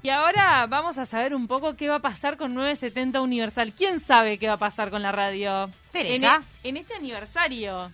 Y 0.00 0.10
ahora 0.10 0.64
vamos 0.68 0.96
a 0.98 1.06
saber 1.06 1.34
un 1.34 1.48
poco 1.48 1.74
qué 1.74 1.88
va 1.88 1.96
a 1.96 2.00
pasar 2.00 2.36
con 2.36 2.54
970 2.54 3.20
Universal. 3.20 3.72
¿Quién 3.76 3.98
sabe 3.98 4.38
qué 4.38 4.46
va 4.46 4.54
a 4.54 4.58
pasar 4.58 4.90
con 4.90 5.02
la 5.02 5.10
radio? 5.10 5.68
Teresa. 5.90 6.40
En, 6.62 6.66
e- 6.66 6.68
en 6.68 6.76
este 6.76 6.94
aniversario 6.94 7.90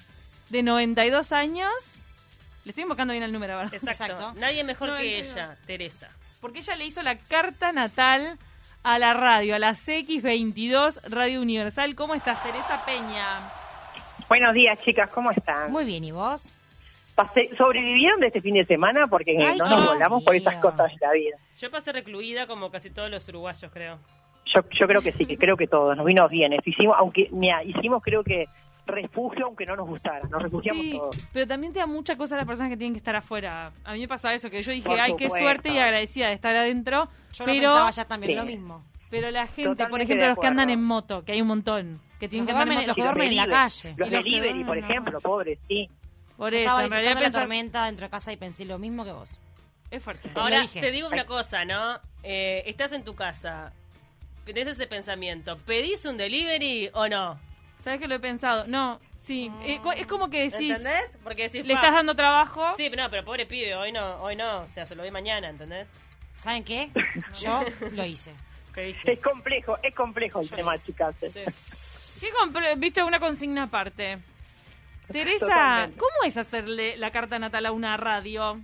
de 0.51 0.63
92 0.63 1.33
años, 1.33 1.73
le 2.65 2.73
estoy 2.73 2.83
invocando 2.83 3.13
bien 3.13 3.25
el 3.25 3.33
número, 3.33 3.57
¿verdad? 3.57 3.73
Exacto. 3.73 4.03
Exacto. 4.13 4.35
Nadie 4.39 4.65
mejor 4.65 4.99
que 4.99 5.19
ella, 5.21 5.57
Teresa. 5.67 6.11
Porque 6.43 6.59
ella 6.59 6.75
le 6.77 6.85
hizo 6.85 7.01
la 7.01 7.17
carta 7.17 7.73
natal 7.73 8.39
a 8.83 8.99
la 8.99 9.15
radio, 9.15 9.55
a 9.57 9.59
la 9.59 9.71
CX22 9.71 11.05
Radio 11.05 11.41
Universal. 11.41 11.95
¿Cómo 11.95 12.15
estás, 12.15 12.43
Teresa 12.43 12.85
Peña? 12.85 13.51
Buenos 14.29 14.53
días, 14.53 14.79
chicas, 14.85 15.11
¿cómo 15.11 15.31
están? 15.31 15.73
Muy 15.73 15.87
bien, 15.87 16.05
¿y 16.05 16.13
vos? 16.13 16.53
Pasé- 17.17 17.57
¿Sobrevivieron 17.57 18.19
de 18.21 18.27
este 18.29 18.41
fin 18.41 18.55
de 18.55 18.65
semana? 18.65 19.07
Porque 19.07 19.37
Ay, 19.41 19.59
no 19.59 19.67
nos 19.67 19.87
volamos 19.87 20.25
por 20.25 20.35
esas 20.35 20.57
cosas 20.57 20.91
de 20.93 21.07
la 21.07 21.13
vida. 21.13 21.37
Yo 21.59 21.71
pasé 21.71 21.93
recluida 21.93 22.47
como 22.47 22.71
casi 22.71 22.91
todos 22.91 23.11
los 23.11 23.29
uruguayos, 23.29 23.71
creo. 23.73 23.99
Yo, 24.47 24.61
yo 24.71 24.87
creo 24.87 25.01
que 25.01 25.13
sí, 25.13 25.25
que 25.25 25.39
creo 25.39 25.57
que 25.57 25.67
todos, 25.69 25.97
nos 25.97 26.05
vino 26.05 26.29
bien. 26.29 26.53
Hicimos, 26.65 26.97
aunque, 26.99 27.29
mira, 27.31 27.63
hicimos 27.63 28.03
creo 28.03 28.23
que 28.25 28.47
refugio 28.87 29.47
aunque 29.47 29.65
no 29.65 29.77
nos 29.77 29.87
gustara, 29.89 30.21
nos 30.29 30.43
refugiamos 30.43 30.83
Sí, 30.85 30.93
todos. 30.99 31.17
pero 31.33 31.47
también 31.47 31.73
te 31.73 31.79
da 31.79 31.87
mucha 31.87 32.17
cosa 32.17 32.35
a 32.35 32.39
las 32.39 32.47
personas 32.47 32.71
que 32.71 32.77
tienen 32.77 32.93
que 32.93 32.99
estar 32.99 33.17
afuera. 33.17 33.73
A 33.85 33.93
mí 33.95 34.01
me 34.01 34.09
pasa 34.09 34.35
eso, 34.35 34.51
que 34.51 34.63
yo 34.63 34.73
dije, 34.73 35.01
ay, 35.01 35.15
qué 35.17 35.31
suerte 35.31 35.71
y 35.71 35.79
agradecida 35.79 36.27
de 36.29 36.35
estar 36.35 36.55
adentro. 36.55 37.09
Yo 37.33 37.47
lo 37.47 37.53
pero, 37.53 37.71
pensaba 37.71 37.91
ya 37.91 38.05
también 38.05 38.33
Sí. 38.33 38.37
lo 38.39 38.45
mismo. 38.45 38.83
pero 39.09 39.31
la 39.31 39.47
gente, 39.47 39.87
por 39.87 40.01
ejemplo, 40.03 40.29
los 40.29 40.39
que 40.39 40.47
andan 40.49 40.69
en 40.69 40.83
moto, 40.83 41.25
que 41.25 41.33
hay 41.33 41.41
un 41.41 41.47
montón, 41.49 42.01
que 42.21 42.29
tienen 42.29 42.47
Los 42.47 42.49
que 42.49 42.57
que 42.57 42.63
andar 42.63 42.69
en 42.69 42.75
moto. 42.75 42.87
los 42.89 42.97
que 42.97 43.03
duermen 43.05 43.29
en 43.29 43.37
la 43.37 43.47
calle. 43.47 43.95
Los 43.97 43.99
los 43.99 44.11
delivery, 44.11 44.65
por 44.65 44.67
duermen, 44.77 44.91
ejemplo, 44.91 45.21
pobres, 45.21 45.59
sí. 45.69 45.89
Por 46.37 46.51
Yo 46.51 46.57
eso, 46.57 46.65
estaba 46.65 46.85
en 46.85 46.91
realidad 46.91 47.11
disfrutando 47.13 47.21
la 47.21 47.27
pensás- 47.31 47.43
tormenta 47.43 47.85
dentro 47.87 48.07
de 48.07 48.11
casa 48.11 48.33
y 48.33 48.37
pensé 48.37 48.65
lo 48.65 48.79
mismo 48.79 49.05
que 49.05 49.13
vos. 49.13 49.41
es 49.91 50.03
fuerte. 50.03 50.31
Ahora, 50.35 50.65
te 50.73 50.91
digo 50.91 51.09
una 51.09 51.25
cosa, 51.27 51.65
¿no? 51.65 52.01
Eh, 52.25 52.63
estás 52.67 52.93
en 52.93 53.05
tu 53.05 53.15
casa, 53.15 53.73
tenés 54.45 54.67
ese 54.67 54.87
pensamiento. 54.89 55.57
¿Pedís 55.59 56.05
un 56.07 56.17
delivery 56.17 56.91
o 56.95 57.07
no? 57.09 57.39
¿Sabes 57.83 58.01
que 58.01 58.09
lo 58.09 58.15
he 58.17 58.19
pensado? 58.19 58.67
No, 58.67 58.99
sí. 59.21 59.53
Eh, 59.63 59.79
co- 59.83 59.93
es 59.93 60.07
como 60.07 60.31
que 60.31 60.51
decís, 60.51 60.71
¿Entendés? 60.77 61.19
Porque 61.23 61.45
decís, 61.45 61.65
le 61.67 61.75
"Pa". 61.75 61.81
estás 61.81 61.95
dando 61.95 62.17
trabajo. 62.17 62.75
Sí, 62.77 62.89
pero 62.91 63.05
no, 63.05 63.11
pero 63.11 63.25
pobre 63.25 63.47
pibe, 63.47 63.77
hoy 63.77 63.93
no, 63.93 64.17
hoy 64.23 64.35
no, 64.37 64.63
o 64.63 64.69
sea, 64.69 64.85
se 64.87 64.95
lo 64.97 65.03
doy 65.03 65.11
mañana, 65.13 65.49
¿entendés? 65.51 65.87
¿Saben 66.43 66.65
qué? 66.65 66.91
Yo 67.41 67.65
lo 67.93 68.05
hice. 68.05 68.33
¿Qué 68.75 68.81
dije? 68.87 69.13
Es 69.13 69.21
complejo, 69.21 69.79
es 69.83 69.95
complejo 69.95 70.41
el 70.41 70.49
Yo 70.49 70.57
tema, 70.57 70.75
hice. 70.75 70.87
chicas. 70.87 71.15
Sí. 71.21 72.21
¿Qué 72.21 72.75
Viste 72.77 73.03
una 73.05 73.21
consigna 73.21 73.65
aparte. 73.65 74.19
Teresa, 75.13 75.47
Totalmente. 75.47 75.99
¿cómo 75.99 76.25
es 76.27 76.37
hacerle 76.37 76.97
la 76.97 77.11
carta 77.11 77.39
natal 77.39 77.67
a 77.67 77.73
una 77.73 77.97
radio? 77.97 78.59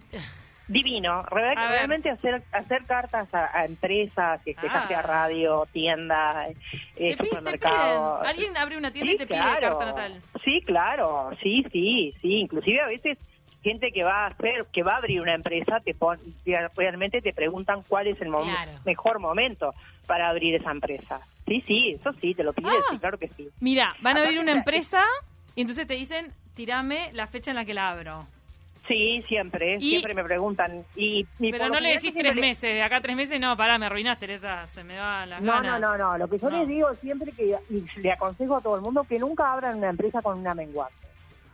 Divino, 0.69 1.23
Re- 1.25 1.47
A 1.47 1.49
ver. 1.49 1.69
realmente 1.71 2.11
hacer 2.11 2.43
hacer 2.53 2.85
cartas 2.85 3.33
a, 3.35 3.51
a 3.59 3.65
empresas, 3.65 4.41
que 4.45 4.55
Ah. 4.57 4.85
sea 4.87 5.03
radio, 5.03 5.67
tiendas, 5.73 6.47
¿Te, 6.95 7.11
eh, 7.11 7.17
pide- 7.17 7.41
piden? 7.41 7.61
Alguien 8.25 8.57
abre 8.57 8.77
una 8.77 8.93
tienda 8.93 9.11
Sí, 9.11 9.15
y 9.17 9.19
te 9.19 9.27
pide 9.27 9.39
claro. 9.41 9.79
carta 9.79 9.85
natal. 9.87 10.23
Sí, 10.45 10.61
claro, 10.65 11.31
sí, 11.43 11.67
sí, 11.73 12.15
sí. 12.23 12.37
Inclusive 12.39 12.81
a 12.83 12.87
veces 12.87 13.19
gente 13.65 13.91
que 13.93 14.05
va 14.05 14.25
a 14.25 14.27
hacer, 14.29 14.65
que 14.73 14.83
va 14.85 14.93
a 14.93 14.97
abrir 14.99 15.21
una 15.21 15.35
empresa, 15.35 15.81
te 15.85 15.93
pon, 15.93 16.19
te- 16.45 16.69
realmente 16.77 17.21
te 17.21 17.33
preguntan 17.33 17.83
cuál 17.89 18.07
es 18.07 18.21
el 18.21 18.29
mom- 18.29 18.45
Claro. 18.49 18.71
mejor 18.87 19.19
momento 19.19 19.75
para 20.07 20.29
abrir 20.29 20.55
esa 20.55 20.71
empresa. 20.71 21.21
Sí, 21.49 21.63
sí, 21.67 21.91
eso 21.99 22.13
sí, 22.21 22.33
te 22.33 22.45
lo 22.45 22.53
piden, 22.53 22.71
Ah. 22.73 22.85
sí, 22.93 22.99
claro 22.99 23.19
que 23.19 23.27
sí. 23.29 23.49
Mira, 23.59 23.97
van 24.03 24.17
a 24.17 24.21
abrir 24.23 24.39
una 24.39 24.53
empresa 24.53 25.05
y 25.55 25.61
entonces 25.63 25.87
te 25.87 25.95
dicen, 25.95 26.33
tirame 26.55 27.11
la 27.13 27.27
fecha 27.27 27.51
en 27.51 27.57
la 27.57 27.65
que 27.65 27.75
la 27.75 27.91
abro. 27.91 28.27
Sí, 28.89 29.23
siempre, 29.29 29.77
Y- 29.79 29.91
siempre 29.91 30.15
me 30.15 30.25
preguntan. 30.25 30.85
Y, 30.97 31.25
y 31.39 31.51
Pero 31.53 31.69
no 31.69 31.79
le 31.79 31.91
decís 31.93 32.13
tres 32.13 32.35
le- 32.35 32.41
meses, 32.41 32.75
de 32.75 32.83
acá 32.83 33.01
tres 33.01 33.15
meses, 33.15 33.39
no, 33.39 33.57
pará, 33.57 33.79
me 33.79 33.87
arruinás, 33.87 34.19
Teresa, 34.19 34.67
se 34.67 34.83
me 34.83 34.99
va 34.99 35.27
las 35.27 35.41
No, 35.41 35.57
no, 35.57 35.63
ganas. 35.63 35.81
no, 35.81 35.97
no. 35.99 36.19
Lo 36.19 36.27
que 36.29 36.39
yo 36.39 36.51
No. 36.51 36.59
les 36.59 36.69
digo 36.69 36.93
siempre 36.95 37.31
que 37.31 37.57
y 37.71 38.01
le 38.01 38.13
aconsejo 38.13 38.57
a 38.57 38.61
todo 38.61 38.75
el 38.77 38.83
mundo 38.83 39.05
que 39.09 39.19
nunca 39.19 39.53
abran 39.53 39.79
una 39.79 39.91
empresa 39.91 40.21
con 40.23 40.39
una 40.39 40.55
menguante. 40.55 40.95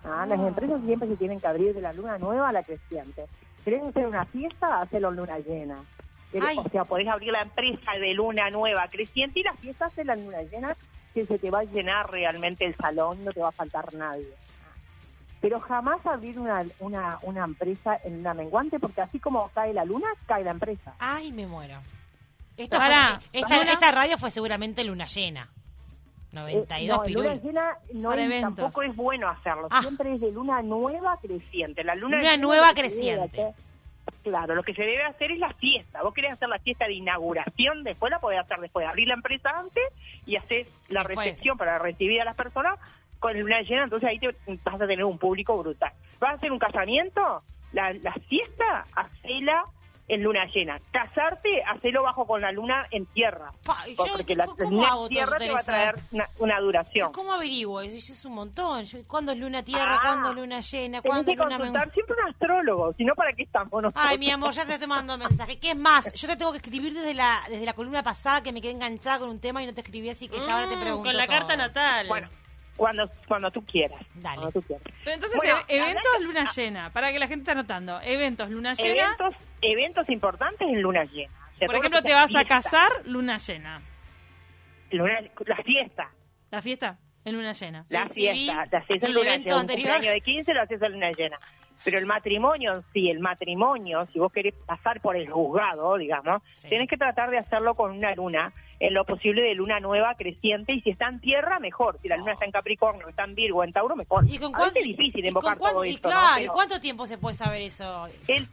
Ah, 0.05 0.25
Las 0.27 0.39
empresas 0.41 0.81
siempre 0.85 1.09
se 1.09 1.17
tienen 1.17 1.39
que 1.41 1.47
abrir 1.47 1.75
de 1.75 1.81
la 1.83 1.93
luna 1.93 2.17
nueva 2.17 2.49
a 2.49 2.53
la 2.53 2.63
creciente. 2.63 3.25
¿Querés 3.65 3.83
hacer 3.83 4.07
una 4.07 4.25
fiesta? 4.27 4.81
Hacelo 4.81 5.09
en 5.11 5.17
luna 5.17 5.39
llena. 5.41 5.77
¿Querés- 6.33 6.47
Ay. 6.49 6.59
O 6.59 6.69
sea, 6.71 6.85
podés 6.85 7.09
abrir 7.09 7.33
la 7.33 7.43
empresa 7.43 7.93
de 8.01 8.15
luna 8.15 8.49
nueva 8.51 8.87
creciente 8.89 9.41
y 9.41 9.43
la 9.43 9.53
fiesta 9.55 9.87
hacerla 9.87 10.15
en 10.15 10.25
luna 10.25 10.43
llena 10.43 10.77
que 11.17 11.25
se 11.25 11.39
te 11.39 11.51
va 11.51 11.61
a 11.61 11.65
llenar 11.65 12.11
realmente 12.11 12.67
el 12.67 12.75
salón, 12.77 13.25
no 13.25 13.33
te 13.33 13.41
va 13.41 13.49
a 13.49 13.53
faltar 13.53 13.95
nadie. 13.95 14.29
Pero 15.41 15.61
jamás 15.61 16.05
abrir 16.05 16.39
una, 16.39 16.63
una, 16.79 17.19
una 17.23 17.43
empresa 17.45 17.99
en 18.05 18.19
una 18.21 18.35
menguante 18.35 18.79
porque 18.79 19.01
así 19.01 19.19
como 19.19 19.49
cae 19.55 19.73
la 19.73 19.87
luna, 19.87 20.09
cae 20.27 20.45
la 20.45 20.51
empresa. 20.51 20.95
Ay, 20.99 21.33
me 21.33 21.47
muero. 21.47 21.79
Esto 22.59 22.77
Pará, 22.77 23.19
fue- 23.31 23.41
esta, 23.41 23.57
Luna- 23.57 23.73
esta 23.73 23.93
radio 23.93 24.19
fue 24.19 24.29
seguramente 24.31 24.85
luna 24.85 25.07
llena. 25.07 25.49
Eh, 26.33 26.35
92 26.35 26.99
no, 26.99 27.05
en 27.07 27.13
luna 27.15 27.31
pirulos. 27.31 27.43
llena 27.45 27.79
no 27.95 28.09
Para 28.11 28.21
es- 28.23 28.27
eventos. 28.27 28.57
tampoco 28.57 28.83
es 28.83 28.95
bueno 28.97 29.29
hacerlo. 29.31 29.69
Ah. 29.71 29.81
Siempre 29.81 30.15
es 30.15 30.21
de 30.21 30.33
luna 30.33 30.61
nueva 30.61 31.19
creciente. 31.23 31.83
La 31.83 31.95
luna, 31.95 32.19
Luna 32.19 32.37
nueva 32.37 32.75
creciente. 32.75 33.55
Claro, 34.23 34.55
lo 34.55 34.63
que 34.63 34.75
se 34.75 34.83
debe 34.83 35.03
hacer 35.05 35.33
es 35.33 35.39
la 35.39 35.53
fiesta. 35.55 36.03
Vos 36.03 36.15
querés 36.15 36.33
hacer 36.33 36.49
la 36.49 36.59
fiesta 36.59 36.87
de 36.87 36.95
inauguración, 36.95 37.85
después 37.85 38.11
la 38.11 38.19
podés 38.21 38.41
hacer 38.41 38.59
después. 38.61 38.87
Abrir 38.87 39.09
la 39.09 39.15
empresa 39.15 39.51
antes 39.57 39.85
y 40.27 40.37
hacer 40.37 40.67
la 40.89 41.03
Después. 41.03 41.27
recepción 41.29 41.57
para 41.59 41.79
recibir 41.79 42.21
a 42.21 42.25
las 42.25 42.37
personas 42.37 42.79
con 43.19 43.39
luna 43.39 43.63
llena. 43.63 43.85
Entonces 43.85 44.09
ahí 44.09 44.19
te, 44.19 44.35
vas 44.65 44.75
a 44.81 44.87
tener 44.87 45.05
un 45.05 45.19
público 45.19 45.57
brutal. 45.59 45.93
¿Vas 46.21 46.31
a 46.33 46.35
hacer 46.35 46.53
un 46.53 46.59
casamiento? 46.59 47.43
La, 47.73 47.93
la 47.93 48.13
fiesta, 48.29 48.85
hacela 48.95 49.65
en 50.09 50.23
luna 50.23 50.47
llena. 50.55 50.79
Casarte, 50.93 51.63
hacelo 51.65 52.03
bajo 52.03 52.27
con 52.27 52.41
la 52.41 52.53
luna 52.53 52.87
en 52.91 53.07
tierra. 53.07 53.53
Pa, 53.65 53.77
yo- 53.87 53.95
porque 54.17 54.37
la, 54.37 54.47
¿cómo 54.47 54.61
la 54.83 54.91
luna 54.91 55.03
en 55.03 55.09
tierra 55.09 55.37
te 55.39 55.51
va 55.51 55.59
a 55.61 55.63
traer 55.63 55.95
una, 56.13 56.29
una 56.39 56.61
duración. 56.61 57.13
¿Cómo 57.13 57.33
averiguo? 57.33 57.81
Eso 57.81 58.13
es 58.13 58.25
un 58.25 58.35
montón. 58.35 58.85
Yo- 58.85 58.99
¿Cuándo 59.07 59.33
es 59.33 59.39
luna 59.39 59.63
tierra? 59.63 59.95
Ah. 59.97 60.01
¿Cuándo 60.03 60.31
es 60.31 60.37
luna 60.37 60.61
llena? 60.61 61.01
Tenés 61.01 61.03
¿Cuándo 61.03 61.25
que 61.27 61.33
es 61.33 61.39
luna 61.39 61.57
consultar 61.59 61.93
siempre 61.93 62.17
un 62.23 62.29
astrólogo, 62.31 62.93
si 62.95 63.05
no, 63.05 63.15
¿para 63.15 63.33
qué 63.33 63.43
estamos 63.43 63.71
nosotros? 63.83 64.05
Ay, 64.09 64.19
mi 64.19 64.31
amor, 64.31 64.53
ya 64.53 64.65
te 64.65 64.75
estoy 64.75 64.89
mandando 64.89 65.29
mensaje. 65.29 65.59
¿Qué 65.59 65.71
es 65.71 65.77
más? 65.77 66.13
Yo 66.13 66.29
te 66.29 66.37
tengo 66.37 66.53
que 66.53 66.59
escribir 66.59 66.95
desde 66.95 67.15
la 67.15 67.41
desde 67.49 67.65
la 67.67 67.73
columna 67.73 68.03
pasada 68.03 68.43
que 68.43 68.53
me 68.53 68.61
quedé 68.61 68.73
enganchada 68.73 69.19
con 69.19 69.29
un 69.29 69.41
tema 69.41 69.63
y 69.63 69.67
no 69.67 69.75
te 69.75 69.81
escribí, 69.81 70.09
así 70.09 70.29
que 70.29 70.39
ya 70.41 70.55
ahora 70.55 70.69
te 70.69 70.77
Mm, 70.77 70.81
pregunto 70.81 71.09
Con 71.09 71.17
la 71.17 71.27
todo. 71.27 71.37
carta 71.37 71.57
natal. 71.57 72.07
Bueno, 72.09 72.29
cuando, 72.77 73.11
cuando 73.27 73.51
tú 73.51 73.65
quieras. 73.65 74.01
Dale. 74.15 74.37
Cuando 74.37 74.53
tú 74.61 74.63
quieras. 74.67 74.85
Pero 75.03 75.15
entonces, 75.15 75.37
Bueno, 75.43 75.59
e- 75.69 75.77
eventos 75.77 76.21
luna 76.21 76.45
llena, 76.55 76.91
para 76.93 77.13
que 77.13 77.19
la 77.19 77.27
gente 77.27 77.43
está 77.43 77.53
anotando. 77.53 78.01
Eventos 78.03 78.51
luna 78.51 78.75
llena. 78.75 79.03
Eventos, 79.17 79.35
eventos 79.63 80.09
importantes 80.09 80.69
en 80.69 80.83
luna 80.83 81.05
llena. 81.05 81.33
Por 81.65 81.75
ejemplo, 81.77 82.03
te 82.03 82.13
vas 82.13 82.25
a 82.25 82.29
fiesta. 82.41 82.45
casar, 82.55 82.91
luna 83.07 83.39
llena. 83.39 83.81
Luna- 84.91 85.21
la 85.47 85.57
fiesta. 85.57 86.11
La 86.51 86.63
fiesta 86.63 86.99
en 87.25 87.35
luna 87.35 87.53
llena. 87.53 87.85
La 87.89 88.07
fiesta. 88.07 88.67
La 88.71 88.79
haces 88.79 89.03
en 89.03 89.05
el 89.07 89.13
luna 89.13 89.37
llena. 89.37 89.57
Un 89.61 89.67
cumpleaños 89.67 90.13
de 90.15 90.21
15 90.21 90.55
lo 90.55 90.63
haces 90.63 90.83
en 90.83 90.93
luna 90.93 91.11
llena. 91.13 91.39
Pero 91.85 91.99
el 91.99 92.07
matrimonio 92.07 92.75
en 92.75 92.83
sí, 92.93 93.11
el 93.11 93.21
matrimonio, 93.21 94.07
si 94.13 94.19
vos 94.19 94.33
querés 94.33 94.55
pasar 94.67 95.01
por 95.01 95.17
el 95.17 95.31
juzgado, 95.31 95.97
digamos, 95.97 96.43
Sí. 96.53 96.69
tenés 96.69 96.89
que 96.89 96.97
tratar 96.97 97.31
de 97.31 97.39
hacerlo 97.39 97.75
con 97.75 97.93
una 97.93 98.15
luna, 98.15 98.53
en 98.81 98.93
lo 98.93 99.05
posible 99.05 99.41
de 99.43 99.55
luna 99.55 99.81
nueva 99.81 100.15
creciente, 100.17 100.73
y 100.73 100.81
si 100.83 100.91
está 100.91 101.09
en 101.09 101.21
tierra, 101.21 101.59
mejor. 101.61 101.99
Si 102.03 102.09
la 102.09 102.17
luna 102.19 102.33
está 102.33 102.45
en 102.45 102.51
Capricornio, 102.51 103.09
está 103.09 103.25
en 103.25 103.35
Virgo, 103.35 103.65
en 103.65 103.73
Tauro, 103.73 103.97
mejor. 103.97 104.25
¿Y 104.29 104.39
con 104.39 104.55
A 104.55 104.59
cuánto, 104.59 104.79
es 104.79 104.85
difícil 104.85 105.25
invocar 105.25 105.57
todo 105.59 105.85
y 105.85 105.91
esto, 105.95 106.09
¿no? 106.11 106.15
claro, 106.15 106.37
¿y 106.37 106.41
Pero- 106.43 106.53
cuánto 106.53 106.81
tiempo 106.81 107.07
se 107.07 107.17
puede 107.19 107.35
saber 107.35 107.63
eso? 107.63 108.07
El, 108.29 108.47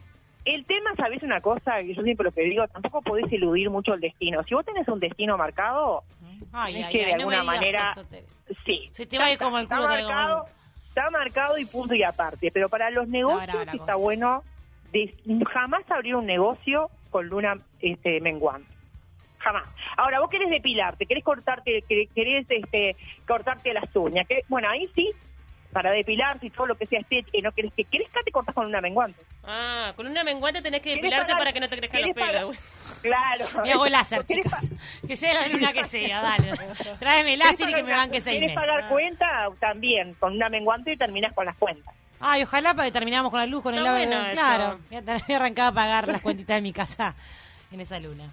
el 0.46 0.64
tema, 0.64 0.94
¿sabes 0.96 1.22
una 1.22 1.40
cosa? 1.42 1.76
Que 1.82 1.92
yo 1.94 2.02
siempre 2.02 2.24
lo 2.24 2.32
que 2.32 2.42
digo, 2.42 2.66
tampoco 2.68 3.02
podés 3.02 3.30
eludir 3.32 3.68
mucho 3.68 3.92
el 3.94 4.00
destino. 4.00 4.42
Si 4.44 4.54
vos 4.54 4.64
tenés 4.64 4.88
un 4.88 4.98
destino 5.00 5.36
marcado, 5.36 6.04
Ay, 6.52 6.74
que 6.74 6.84
ay, 6.84 6.92
de 6.96 7.02
no 7.22 7.28
me 7.28 7.36
alguna 7.36 7.40
digas 7.40 7.46
manera, 7.56 7.84
eso, 7.90 8.04
Tere. 8.04 8.24
sí. 8.64 8.88
Se 8.92 9.04
te 9.06 9.18
va 9.18 9.24
como 9.36 9.58
el 9.58 9.64
está 9.64 9.76
culo, 9.76 9.88
te 9.88 9.94
el- 9.98 10.04
marcado, 10.06 10.46
está 10.94 11.10
marcado 11.10 11.58
y 11.58 11.64
punto 11.64 11.94
y 11.94 12.04
aparte. 12.04 12.50
Pero 12.52 12.68
para 12.68 12.88
los 12.90 13.08
negocios 13.08 13.66
está 13.72 13.96
bueno 13.96 14.44
de 14.92 15.12
jamás 15.52 15.82
abrir 15.90 16.14
un 16.14 16.26
negocio 16.26 16.88
con 17.10 17.26
luna 17.26 17.58
este, 17.80 18.20
menguante. 18.20 18.72
Jamás. 19.38 19.64
Ahora, 19.96 20.20
vos 20.20 20.30
querés 20.30 20.48
depilarte, 20.50 21.04
querés 21.04 21.24
cortarte, 21.24 21.82
querés, 22.14 22.46
este, 22.48 22.96
cortarte 23.26 23.74
las 23.74 23.94
uñas. 23.94 24.26
querés- 24.26 24.44
bueno, 24.48 24.68
ahí 24.70 24.88
sí, 24.94 25.10
para 25.72 25.90
depilarte 25.90 26.46
y 26.46 26.50
todo 26.50 26.66
lo 26.66 26.76
que 26.76 26.86
sea 26.86 27.00
estético, 27.00 27.36
no 27.42 27.50
querés 27.52 27.72
que 27.74 27.84
querés 27.84 28.08
que 28.10 28.22
te 28.22 28.30
cortas 28.30 28.54
con 28.54 28.66
una 28.66 28.80
menguante. 28.80 29.20
Ah, 29.42 29.92
con 29.96 30.06
una 30.06 30.22
menguante 30.24 30.62
tenés 30.62 30.80
que 30.80 30.90
¿Querés 30.90 31.02
depilarte 31.02 31.32
para 31.32 31.52
que 31.52 31.60
no 31.60 31.68
te 31.68 31.76
crezcan 31.76 32.02
los 32.02 32.14
pelos. 32.14 32.56
Claro. 33.04 33.62
Me 33.62 33.72
hago 33.72 33.86
láser, 33.86 34.24
¿Querés 34.24 34.44
chicas. 34.46 34.70
Que 35.06 35.14
sea 35.14 35.34
la 35.34 35.46
luna 35.48 35.72
que 35.74 35.84
sea, 35.84 36.22
dale. 36.22 36.52
Tráeme 36.98 37.36
¿Querés 37.36 37.38
láser 37.50 37.68
y 37.70 37.74
que 37.74 37.82
me 37.82 37.92
banque 37.92 38.20
seis 38.22 38.36
¿Querés 38.40 38.54
meses. 38.56 38.66
pagar 38.66 38.88
cuenta? 38.88 39.26
También, 39.60 40.14
con 40.14 40.32
una 40.34 40.48
menguante 40.48 40.92
y 40.92 40.96
terminas 40.96 41.34
con 41.34 41.44
las 41.44 41.56
cuentas. 41.56 41.94
Ay, 42.20 42.44
ojalá 42.44 42.72
para 42.72 42.86
que 42.88 42.92
termináramos 42.92 43.30
con 43.30 43.40
la 43.40 43.46
luz, 43.46 43.62
con 43.62 43.74
el 43.74 43.86
ave. 43.86 44.06
bueno 44.06 44.24
claro, 44.32 44.78
voy 44.88 44.96
a 44.96 45.02
tener- 45.02 45.22
voy 45.26 45.34
a 45.34 45.36
arrancar 45.36 45.66
a 45.66 45.72
pagar 45.72 46.08
las 46.08 46.22
cuentitas 46.22 46.56
de 46.56 46.62
mi 46.62 46.72
casa 46.72 47.14
en 47.70 47.80
esa 47.82 48.00
luna. 48.00 48.24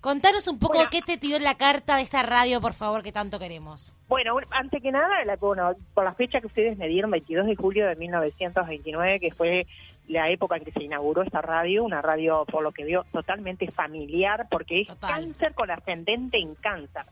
Contanos 0.00 0.46
un 0.48 0.58
poco 0.58 0.74
Bueno. 0.76 0.88
qué 0.90 1.02
te 1.02 1.18
tiró 1.18 1.36
en 1.36 1.44
la 1.44 1.56
carta 1.56 1.96
de 1.96 2.02
esta 2.02 2.22
radio, 2.22 2.60
por 2.60 2.72
favor, 2.72 3.02
que 3.02 3.12
tanto 3.12 3.38
queremos. 3.38 3.92
Bueno, 4.08 4.34
un- 4.36 4.44
antes 4.52 4.80
que 4.80 4.90
nada, 4.92 5.24
la, 5.26 5.36
bueno, 5.36 5.74
por 5.92 6.04
la 6.04 6.14
fecha 6.14 6.40
que 6.40 6.46
ustedes 6.46 6.78
me 6.78 6.88
dieron, 6.88 7.10
22 7.10 7.46
de 7.46 7.54
julio 7.56 7.86
de 7.86 7.96
1929, 7.96 9.20
que 9.20 9.30
fue 9.32 9.66
la 10.10 10.28
época 10.28 10.56
en 10.56 10.64
que 10.64 10.72
se 10.72 10.82
inauguró 10.84 11.22
esta 11.22 11.40
radio, 11.40 11.84
una 11.84 12.02
radio, 12.02 12.44
por 12.44 12.62
lo 12.62 12.72
que 12.72 12.84
veo, 12.84 13.04
totalmente 13.12 13.70
familiar, 13.70 14.46
porque 14.50 14.80
es 14.80 14.88
Total. 14.88 15.10
cáncer 15.10 15.54
con 15.54 15.70
ascendente 15.70 16.38
en 16.38 16.54
cáncer. 16.56 17.02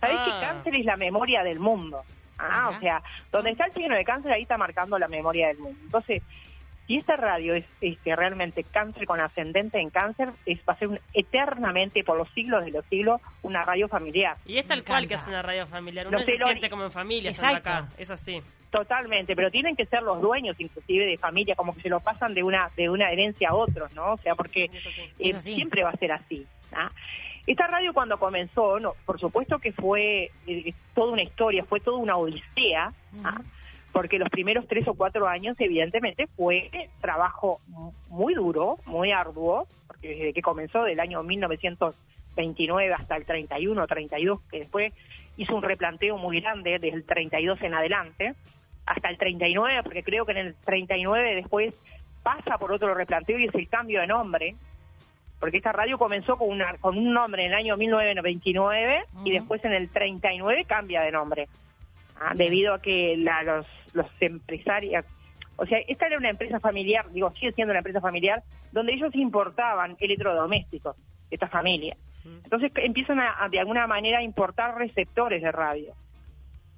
¿Sabés 0.00 0.16
Ah. 0.18 0.24
que 0.24 0.46
cáncer 0.46 0.74
es 0.76 0.84
la 0.84 0.96
memoria 0.96 1.42
del 1.42 1.60
mundo? 1.60 2.02
Ah, 2.38 2.68
Ajá. 2.68 2.68
o 2.70 2.80
sea, 2.80 3.02
donde 3.32 3.50
está 3.50 3.66
el 3.66 3.72
signo 3.72 3.94
de 3.96 4.04
cáncer, 4.04 4.32
ahí 4.32 4.42
está 4.42 4.56
marcando 4.56 4.98
la 4.98 5.08
memoria 5.08 5.48
del 5.48 5.58
mundo. 5.58 5.78
Entonces, 5.82 6.22
si 6.86 6.96
esta 6.96 7.16
radio 7.16 7.52
es 7.52 7.66
este, 7.82 8.16
realmente 8.16 8.62
cáncer 8.64 9.04
con 9.06 9.20
ascendente 9.20 9.78
en 9.78 9.90
cáncer, 9.90 10.30
es, 10.46 10.58
va 10.66 10.72
a 10.72 10.76
ser 10.76 10.88
un- 10.88 11.00
eternamente, 11.12 12.02
por 12.02 12.16
los 12.16 12.30
siglos 12.30 12.64
de 12.64 12.70
los 12.70 12.84
siglos, 12.86 13.20
una 13.42 13.62
radio 13.64 13.88
familiar. 13.88 14.36
Y 14.46 14.56
es 14.56 14.66
tal 14.66 14.82
cual 14.84 15.06
que 15.06 15.14
es 15.14 15.26
una 15.26 15.42
radio 15.42 15.66
familiar. 15.66 16.06
Uno 16.06 16.18
No 16.18 16.24
se 16.24 16.36
siente 16.36 16.70
como 16.70 16.84
en 16.84 16.90
familia 16.92 17.30
Exacto. 17.30 17.68
acá. 17.68 17.88
Es 17.98 18.10
así. 18.10 18.40
Totalmente, 18.70 19.34
pero 19.34 19.50
tienen 19.50 19.74
que 19.76 19.86
ser 19.86 20.02
los 20.02 20.20
dueños 20.20 20.54
inclusive 20.58 21.06
de 21.06 21.16
familia, 21.16 21.54
como 21.54 21.74
que 21.74 21.80
se 21.80 21.88
lo 21.88 22.00
pasan 22.00 22.34
de 22.34 22.42
una 22.42 22.68
de 22.76 22.90
una 22.90 23.10
herencia 23.10 23.48
a 23.48 23.54
otros, 23.54 23.94
¿no? 23.94 24.12
O 24.12 24.18
sea, 24.18 24.34
porque 24.34 24.68
eh, 25.18 25.32
siempre 25.54 25.82
va 25.84 25.90
a 25.90 25.96
ser 25.96 26.12
así. 26.12 26.46
¿ah? 26.74 26.90
Esta 27.46 27.66
radio 27.66 27.94
cuando 27.94 28.18
comenzó, 28.18 28.78
no, 28.78 28.92
por 29.06 29.18
supuesto 29.18 29.58
que 29.58 29.72
fue 29.72 30.30
eh, 30.46 30.72
toda 30.94 31.12
una 31.12 31.22
historia, 31.22 31.64
fue 31.64 31.80
toda 31.80 31.96
una 31.96 32.18
odisea, 32.18 32.92
¿ah? 33.24 33.40
porque 33.90 34.18
los 34.18 34.28
primeros 34.28 34.68
tres 34.68 34.86
o 34.86 34.92
cuatro 34.92 35.26
años 35.26 35.56
evidentemente 35.58 36.26
fue 36.36 36.70
trabajo 37.00 37.60
mu- 37.68 37.92
muy 38.10 38.34
duro, 38.34 38.76
muy 38.84 39.12
arduo, 39.12 39.66
porque 39.86 40.08
desde 40.08 40.32
que 40.34 40.42
comenzó 40.42 40.82
del 40.84 41.00
año 41.00 41.22
1929 41.22 42.92
hasta 42.92 43.16
el 43.16 43.24
31 43.24 43.86
32, 43.86 44.40
que 44.50 44.58
después 44.58 44.92
hizo 45.38 45.54
un 45.56 45.62
replanteo 45.62 46.18
muy 46.18 46.40
grande 46.40 46.72
desde 46.72 46.90
el 46.90 47.04
32 47.04 47.62
en 47.62 47.74
adelante, 47.74 48.34
hasta 48.88 49.08
el 49.10 49.18
39, 49.18 49.82
porque 49.82 50.02
creo 50.02 50.24
que 50.24 50.32
en 50.32 50.38
el 50.38 50.54
39 50.64 51.34
después 51.36 51.74
pasa 52.22 52.58
por 52.58 52.72
otro 52.72 52.94
replanteo 52.94 53.38
y 53.38 53.44
es 53.46 53.54
el 53.54 53.68
cambio 53.68 54.00
de 54.00 54.06
nombre, 54.06 54.54
porque 55.40 55.58
esta 55.58 55.72
radio 55.72 55.98
comenzó 55.98 56.36
con, 56.36 56.48
una, 56.50 56.74
con 56.78 56.98
un 56.98 57.12
nombre 57.12 57.44
en 57.44 57.52
el 57.52 57.58
año 57.58 57.76
1929 57.76 59.02
y 59.12 59.16
Ujú. 59.18 59.30
después 59.30 59.64
en 59.64 59.72
el 59.72 59.88
39 59.90 60.64
cambia 60.64 61.02
de 61.02 61.12
nombre, 61.12 61.48
ah, 62.20 62.32
debido 62.34 62.74
a 62.74 62.82
que 62.82 63.16
la- 63.16 63.42
los, 63.42 63.66
los 63.92 64.06
empresarios, 64.20 65.04
o 65.56 65.66
sea, 65.66 65.78
esta 65.86 66.06
era 66.06 66.18
una 66.18 66.30
empresa 66.30 66.60
familiar, 66.60 67.10
digo, 67.10 67.30
sigue 67.32 67.52
siendo 67.52 67.72
una 67.72 67.80
empresa 67.80 68.00
familiar, 68.00 68.42
donde 68.72 68.92
ellos 68.94 69.14
importaban 69.14 69.96
electrodomésticos, 69.98 70.96
esta 71.30 71.48
familia. 71.48 71.96
Entonces 72.44 72.70
empiezan 72.76 73.20
a, 73.20 73.42
a, 73.42 73.48
de 73.48 73.58
alguna 73.58 73.86
manera 73.86 74.18
a 74.18 74.22
importar 74.22 74.76
receptores 74.76 75.40
de 75.42 75.50
radio. 75.50 75.94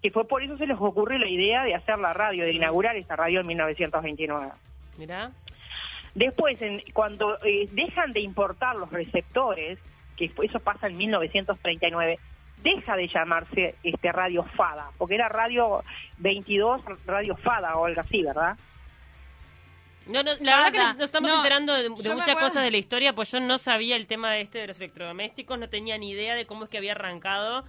Que 0.02 0.10
fue 0.10 0.26
por 0.26 0.42
eso 0.42 0.56
se 0.56 0.66
les 0.66 0.76
ocurre 0.80 1.18
la 1.18 1.28
idea 1.28 1.62
de 1.64 1.74
hacer 1.74 1.98
la 1.98 2.12
radio, 2.12 2.44
de 2.44 2.52
inaugurar 2.54 2.96
esta 2.96 3.16
radio 3.16 3.40
en 3.40 3.46
1929. 3.46 4.48
Mirá. 4.98 5.30
Después, 6.14 6.60
en- 6.62 6.82
cuando 6.92 7.36
eh, 7.44 7.66
dejan 7.72 8.12
de 8.12 8.20
importar 8.20 8.76
los 8.76 8.90
receptores, 8.90 9.78
que 10.16 10.30
eso 10.42 10.58
pasa 10.60 10.86
en 10.88 10.96
1939, 10.96 12.18
deja 12.62 12.96
de 12.96 13.08
llamarse 13.08 13.74
este 13.82 14.12
Radio 14.12 14.42
FADA, 14.56 14.90
porque 14.98 15.14
era 15.14 15.28
Radio 15.28 15.82
22, 16.18 16.82
Radio 17.06 17.36
FADA 17.36 17.76
o 17.76 17.86
algo 17.86 18.00
así, 18.00 18.22
¿verdad? 18.22 18.56
No, 20.06 20.22
no, 20.22 20.32
la 20.40 20.56
verdad 20.56 20.72
que 20.72 20.78
nos, 20.78 20.94
nos 20.96 21.04
estamos 21.04 21.30
No, 21.30 21.36
enterando 21.38 21.72
de, 21.74 21.82
de 21.84 21.88
muchas 21.90 22.36
cosas 22.36 22.62
de 22.64 22.70
la 22.70 22.76
historia, 22.78 23.12
pues 23.14 23.30
yo 23.30 23.38
no 23.38 23.58
sabía 23.58 23.96
el 23.96 24.06
tema 24.06 24.32
de 24.32 24.40
este 24.40 24.58
de 24.58 24.66
los 24.66 24.78
electrodomésticos, 24.80 25.58
no 25.58 25.68
tenía 25.68 25.96
ni 25.98 26.10
idea 26.10 26.34
de 26.34 26.46
cómo 26.46 26.64
es 26.64 26.70
que 26.70 26.78
había 26.78 26.92
arrancado. 26.92 27.64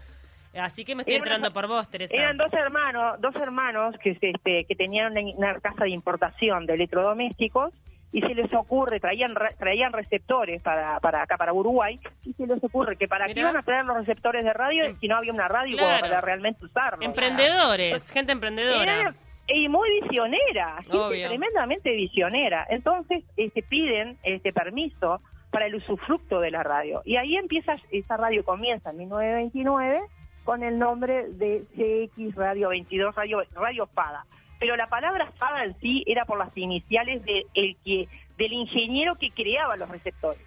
Así 0.60 0.84
que 0.84 0.96
me 0.96 1.04
estoy 1.04 1.16
enterando 1.16 1.52
por 1.54 1.68
vos, 1.68 1.90
Teresa. 1.90 2.14
Eran 2.16 2.38
dos 2.38 2.52
hermanos, 2.54 3.20
dos 3.22 3.36
hermanos 3.36 3.96
que, 4.04 4.12
este, 4.20 4.66
que 4.66 4.76
tenían 4.76 5.14
una, 5.38 5.60
casa 5.60 5.86
de 5.86 5.92
importación 5.92 6.66
de 6.66 6.74
electrodomésticos 6.74 7.74
y 8.12 8.20
se 8.22 8.36
les 8.36 8.54
ocurre, 8.54 9.00
traían 9.00 9.34
traían 9.58 9.94
receptores 9.94 10.62
para, 10.62 11.00
para 11.00 11.22
acá, 11.22 11.38
para 11.38 11.54
Uruguay, 11.54 11.98
y 12.26 12.34
se 12.34 12.46
les 12.46 12.62
ocurre 12.62 12.98
que 12.98 13.08
para 13.08 13.26
qué 13.28 13.36
Mirá. 13.36 13.42
iban 13.52 13.58
a 13.58 13.64
traer 13.64 13.86
los 13.86 13.96
receptores 13.96 14.44
de 14.44 14.52
radio 14.52 14.84
Em- 14.84 15.00
si 15.00 15.08
no 15.08 15.16
había 15.16 15.32
una 15.32 15.48
radio 15.48 15.78
Claro. 15.78 16.02
para 16.02 16.20
realmente 16.20 16.66
usarlos. 16.66 17.06
Emprendedores, 17.06 18.12
gente 18.12 18.34
emprendedora. 18.34 18.84
Era- 19.00 19.16
y 19.48 19.68
muy 19.70 19.90
visionera, 20.02 20.78
gente 20.84 21.28
tremendamente 21.28 21.92
visionera. 21.92 22.66
Entonces, 22.70 23.24
este, 23.38 23.64
piden 23.64 24.18
este 24.24 24.52
permiso 24.54 25.22
para 25.50 25.66
el 25.66 25.76
usufructo 25.76 26.40
de 26.40 26.52
la 26.52 26.64
radio. 26.64 27.02
Y 27.06 27.16
ahí 27.18 27.36
empieza, 27.36 27.76
esa 27.92 28.18
radio 28.18 28.44
comienza 28.46 28.92
en 28.92 28.98
1929 28.98 30.02
con 30.44 30.64
el 30.64 30.78
nombre 30.80 31.28
de 31.30 31.64
CX 31.76 32.36
Radio 32.36 32.70
22, 32.70 33.14
Radio, 33.16 33.44
radio 33.54 33.88
FADA. 33.88 34.26
Pero 34.60 34.76
la 34.76 34.88
palabra 34.88 35.32
FADA 35.38 35.66
en 35.66 35.80
sí 35.80 36.04
era 36.08 36.26
por 36.26 36.38
las 36.38 36.56
iniciales 36.58 37.24
de 37.24 37.46
el 37.54 37.78
que, 37.84 38.08
del 38.38 38.54
ingeniero 38.54 39.16
que 39.16 39.32
creaba 39.32 39.76
los 39.78 39.90
receptores, 39.90 40.42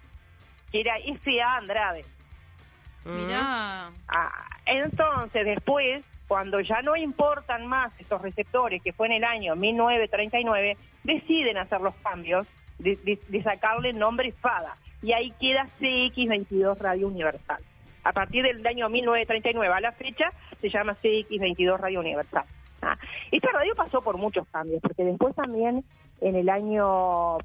que 0.71 0.81
era 0.81 0.97
F.A. 0.97 1.57
Andrade. 1.57 2.05
Mm. 3.03 3.11
Mirá. 3.25 3.89
Ah, 4.07 4.45
entonces, 4.65 5.45
después, 5.45 6.03
cuando 6.27 6.59
ya 6.61 6.81
no 6.81 6.95
importan 6.95 7.67
más 7.67 7.91
estos 7.99 8.21
receptores, 8.21 8.81
que 8.81 8.93
fue 8.93 9.07
en 9.07 9.13
el 9.13 9.23
año 9.23 9.55
1939, 9.55 10.77
deciden 11.03 11.57
hacer 11.57 11.81
los 11.81 11.95
cambios 11.97 12.47
de, 12.79 12.95
de- 12.97 13.19
de 13.27 13.43
sacarle 13.43 13.89
el 13.91 13.99
nombre 13.99 14.31
FADA. 14.31 14.75
Y 15.01 15.11
ahí 15.13 15.31
queda 15.39 15.67
CX22 15.79 16.77
Radio 16.79 17.07
Universal. 17.07 17.61
A 18.05 18.13
partir 18.13 18.43
del 18.43 18.65
año 18.65 18.87
1939 18.87 19.73
a 19.73 19.81
la 19.81 19.91
fecha, 19.91 20.31
se 20.61 20.69
llama 20.69 20.95
CX22 21.03 21.77
Radio 21.79 21.99
Universal. 21.99 22.45
Ah, 22.81 22.97
Esta 23.31 23.51
radio 23.51 23.73
pasó 23.75 24.01
por 24.01 24.17
muchos 24.17 24.47
cambios, 24.49 24.79
porque 24.81 25.03
después 25.03 25.35
también 25.35 25.83
en 26.21 26.35
el 26.35 26.47
año 26.49 27.37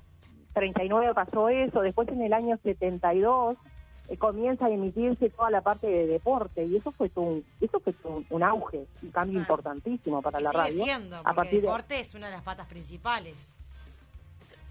39 0.53 1.15
pasó 1.15 1.49
eso, 1.49 1.81
después 1.81 2.09
en 2.09 2.21
el 2.23 2.33
año 2.35 2.59
72 2.63 3.57
eh, 4.09 4.17
comienza 4.19 4.67
a 4.67 4.71
emitirse 4.71 5.31
toda 5.31 5.51
la 5.51 5.63
parte 5.63 5.87
de 5.87 6.07
deporte 6.07 6.65
y 6.65 6.77
eso 6.77 6.93
fue 6.93 7.09
todo 7.09 7.25
un, 7.25 7.45
eso 7.61 7.81
fue 7.81 7.95
un, 8.05 8.27
un 8.29 8.43
auge, 8.43 8.85
un 9.03 9.11
cambio 9.13 9.39
Ah. 9.39 9.43
importantísimo 9.43 10.21
para 10.21 10.41
la 10.41 10.53
radio. 10.53 10.85
siendo, 10.85 11.17
a 11.25 11.33
partir 11.33 11.55
el 11.55 11.61
de, 11.63 11.67
deporte 11.69 12.01
es 12.01 12.15
una 12.15 12.27
de 12.27 12.33
las 12.33 12.43
patas 12.43 12.67
principales. 12.67 13.35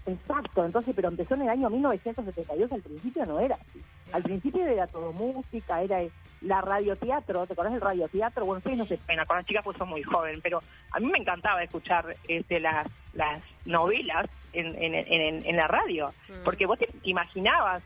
exacto, 0.06 0.64
entonces, 0.64 0.94
pero 0.94 1.08
empezó 1.08 1.34
en 1.34 1.42
el 1.42 1.48
año 1.48 1.68
1972, 1.70 2.70
al 2.72 2.82
principio 2.82 3.26
no 3.26 3.40
era 3.40 3.56
así. 3.56 3.82
Al 4.12 4.22
principio 4.22 4.64
era 4.66 4.86
todo 4.86 5.12
música, 5.12 5.82
era 5.82 6.00
la 6.42 6.60
radioteatro, 6.62 7.46
¿te 7.46 7.52
acordás 7.52 7.72
del 7.74 7.82
radioteatro? 7.82 8.44
Bueno, 8.46 8.58
ustedes 8.58 8.78
no 8.78 8.86
se 8.86 8.96
pena, 8.98 9.26
con 9.26 9.36
las 9.36 9.46
chicas 9.46 9.62
pues 9.64 9.76
son 9.76 9.88
muy 9.88 10.02
joven, 10.02 10.40
pero 10.42 10.60
a 10.92 10.98
mí 11.00 11.06
me 11.06 11.18
encantaba 11.18 11.62
escuchar 11.62 12.16
este, 12.28 12.60
las, 12.60 12.86
las 13.12 13.40
novelas 13.66 14.26
en, 14.52 14.66
en, 14.82 14.94
en, 14.94 15.46
en 15.46 15.56
la 15.56 15.66
radio, 15.66 16.12
Mm. 16.28 16.44
porque 16.44 16.66
vos 16.66 16.78
te 16.78 16.88
imaginabas, 17.02 17.82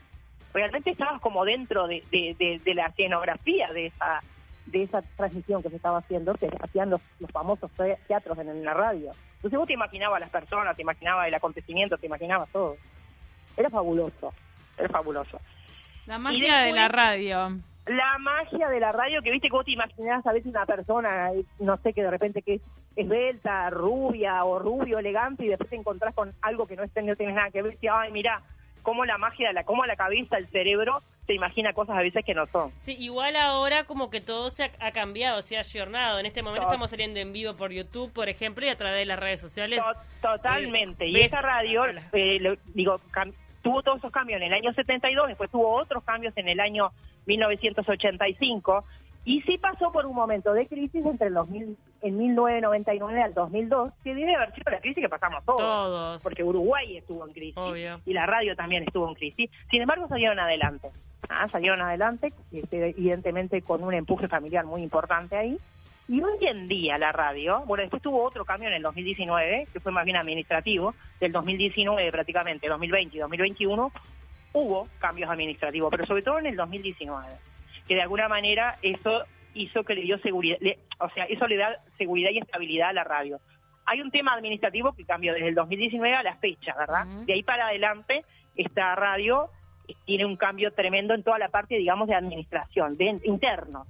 realmente 0.53 0.89
estabas 0.91 1.19
como 1.21 1.43
dentro 1.45 1.87
de, 1.87 2.01
de, 2.11 2.35
de- 2.39 2.61
de 2.63 2.73
la 2.73 2.87
escenografía 2.87 3.67
de 3.73 3.87
esa 3.87 4.19
de 4.67 4.81
esa 4.81 5.03
transmisión 5.15 5.61
que 5.61 5.69
se 5.69 5.75
estaba 5.75 5.99
haciendo, 5.99 6.33
que 6.33 6.49
hacían 6.59 6.89
los, 6.89 6.99
los 7.19 7.29
famosos 7.29 7.69
te- 7.71 7.99
teatros 8.07 8.35
en, 8.39 8.49
en 8.49 8.65
la 8.65 8.73
radio. 8.73 9.11
Entonces 9.35 9.59
vos 9.59 9.67
te 9.67 9.73
imaginabas 9.73 10.19
las 10.19 10.31
personas, 10.31 10.75
te 10.75 10.81
imaginabas 10.81 11.27
el 11.27 11.35
acontecimiento, 11.35 11.99
te 11.99 12.07
imaginabas 12.07 12.49
todo. 12.49 12.75
Era 13.55 13.69
fabuloso, 13.69 14.33
era 14.75 14.89
fabuloso. 14.89 15.39
La 16.07 16.17
magia 16.19 16.57
de 16.59 16.71
la 16.71 16.87
radio. 16.87 17.57
La 17.87 18.17
magia 18.19 18.67
de 18.69 18.79
la 18.79 18.91
radio, 18.91 19.21
que 19.21 19.31
viste 19.31 19.47
que 19.47 19.53
vos 19.55 19.65
te 19.65 19.71
imaginás 19.71 20.25
a 20.25 20.33
veces 20.33 20.47
una 20.51 20.65
persona, 20.65 21.29
no 21.59 21.77
sé, 21.77 21.93
que 21.93 22.01
de 22.03 22.09
repente 22.09 22.41
que 22.41 22.55
es 22.55 22.61
esbelta, 22.95 23.69
rubia 23.69 24.43
o 24.43 24.57
rubio, 24.57 24.97
elegante, 24.99 25.45
y 25.45 25.49
después 25.49 25.69
te 25.69 25.75
encontrás 25.75 26.13
con 26.15 26.33
algo 26.41 26.65
que 26.65 26.75
no, 26.75 26.83
está, 26.83 27.01
no 27.01 27.15
tiene 27.15 27.33
nada 27.33 27.51
que 27.51 27.61
ver, 27.61 27.77
y 27.79 27.87
ay, 27.87 28.11
mira, 28.11 28.41
cómo 28.81 29.05
la 29.05 29.17
magia, 29.17 29.51
la, 29.53 29.63
cómo 29.63 29.85
la 29.85 29.95
cabeza, 29.95 30.37
el 30.37 30.47
cerebro, 30.47 31.01
te 31.27 31.33
imagina 31.33 31.73
cosas 31.73 31.97
a 31.97 32.01
veces 32.01 32.23
que 32.25 32.33
no 32.33 32.45
son. 32.47 32.71
Sí, 32.79 32.95
igual 32.99 33.35
ahora 33.35 33.83
como 33.83 34.09
que 34.09 34.21
todo 34.21 34.49
se 34.51 34.63
ha, 34.63 34.69
ha 34.79 34.91
cambiado, 34.91 35.41
se 35.41 35.57
ha 35.57 35.61
ayornado. 35.61 36.19
En 36.19 36.25
este 36.27 36.41
momento 36.43 36.67
estamos 36.67 36.89
saliendo 36.91 37.19
en 37.19 37.33
vivo 37.33 37.55
por 37.55 37.71
YouTube, 37.71 38.11
por 38.13 38.29
ejemplo, 38.29 38.65
y 38.65 38.69
a 38.69 38.77
través 38.77 38.97
de 38.99 39.05
las 39.05 39.19
redes 39.19 39.41
sociales. 39.41 39.79
To- 40.21 40.31
Totalmente. 40.35 41.05
Eh, 41.05 41.09
y 41.09 41.21
esa 41.21 41.41
radio, 41.41 41.83
eh, 42.13 42.39
lo- 42.39 42.55
digo, 42.73 42.99
tuvo 43.65 43.81
todos 43.81 43.97
esos 43.97 44.11
cambios 44.11 44.39
en 44.39 44.43
el 44.43 44.53
año 44.53 44.71
72, 44.73 45.27
después 45.27 45.49
tuvo 45.49 45.73
otros 45.73 46.03
cambios 46.03 46.37
en 46.37 46.47
el 46.47 46.59
año 46.59 46.91
1985, 47.25 48.85
y 49.25 49.41
sí 49.41 49.57
pasó 49.57 49.91
por 49.91 50.05
un 50.05 50.13
momento 50.13 50.53
de 50.53 50.67
crisis 50.67 51.03
entre 51.03 51.29
el 51.29 51.33
2000, 51.33 51.75
en 52.03 52.17
1999 52.17 53.23
al 53.23 53.33
2002, 53.33 53.91
que 54.03 54.13
debe 54.13 54.35
haber 54.35 54.53
sido 54.53 54.69
la 54.69 54.79
crisis 54.79 55.01
que 55.01 55.09
pasamos 55.09 55.43
todos. 55.45 55.61
Todos. 55.61 56.21
Porque 56.21 56.43
Uruguay 56.43 56.95
estuvo 56.95 57.25
en 57.25 57.33
crisis 57.33 57.57
Obvio. 57.57 57.99
y 58.05 58.13
la 58.13 58.27
radio 58.27 58.55
también 58.55 58.83
estuvo 58.83 59.09
en 59.09 59.15
crisis. 59.15 59.49
Sin 59.71 59.81
embargo, 59.81 60.07
salieron 60.07 60.39
adelante. 60.39 60.91
Ah, 61.27 61.47
salieron 61.47 61.81
adelante, 61.81 62.33
este, 62.51 62.89
evidentemente 62.89 63.63
con 63.63 63.83
un 63.83 63.95
empuje 63.95 64.27
familiar 64.27 64.63
muy 64.65 64.83
importante 64.83 65.35
ahí. 65.35 65.57
Y 66.07 66.21
hoy 66.21 66.37
en 66.41 66.67
día 66.67 66.97
la 66.99 67.11
radio, 67.11 67.61
bueno, 67.65 67.81
después 67.81 68.01
tuvo 68.01 68.23
otro 68.23 68.45
cambio 68.45 68.69
en 68.69 68.75
el 68.75 68.83
2019, 68.83 69.67
que 69.73 69.79
fue 69.79 69.91
más 69.91 70.05
bien 70.05 70.17
administrativo, 70.17 70.93
del 71.19 71.31
2019 71.31 72.11
prácticamente, 72.11 72.67
2020 72.67 73.17
y 73.17 73.19
2021, 73.19 73.91
hubo 74.53 74.87
cambios 74.99 75.29
administrativos, 75.29 75.89
pero 75.91 76.05
sobre 76.05 76.21
todo 76.21 76.37
en 76.39 76.45
el 76.45 76.55
2019, 76.55 77.27
que 77.87 77.95
de 77.95 78.01
alguna 78.03 78.27
manera 78.29 78.77
eso 78.83 79.23
hizo 79.55 79.83
que 79.83 79.95
le 79.95 80.01
dio 80.01 80.17
seguridad, 80.19 80.57
le- 80.61 80.77
o 80.99 81.09
sea, 81.09 81.25
eso 81.25 81.47
le 81.47 81.57
da 81.57 81.75
seguridad 81.97 82.29
y 82.31 82.37
estabilidad 82.39 82.89
a 82.89 82.93
la 82.93 83.03
radio. 83.03 83.39
hay 83.87 84.01
un 84.01 84.09
tema 84.09 84.33
administrativo 84.33 84.93
que 84.93 85.05
cambió 85.05 85.31
desde 85.33 85.47
el 85.49 85.53
2019 85.55 86.15
a 86.15 86.23
la 86.23 86.35
fecha, 86.37 86.73
¿verdad? 86.75 87.05
De 87.27 87.33
ahí 87.33 87.43
para 87.43 87.67
adelante, 87.67 88.25
esta 88.55 88.95
radio 88.95 89.49
tiene 90.05 90.25
un 90.25 90.37
cambio 90.37 90.71
tremendo 90.73 91.13
en 91.13 91.21
toda 91.21 91.37
la 91.37 91.49
parte, 91.49 91.77
digamos, 91.77 92.07
de 92.07 92.15
administración, 92.15 92.97
de 92.97 93.19
interno. 93.25 93.85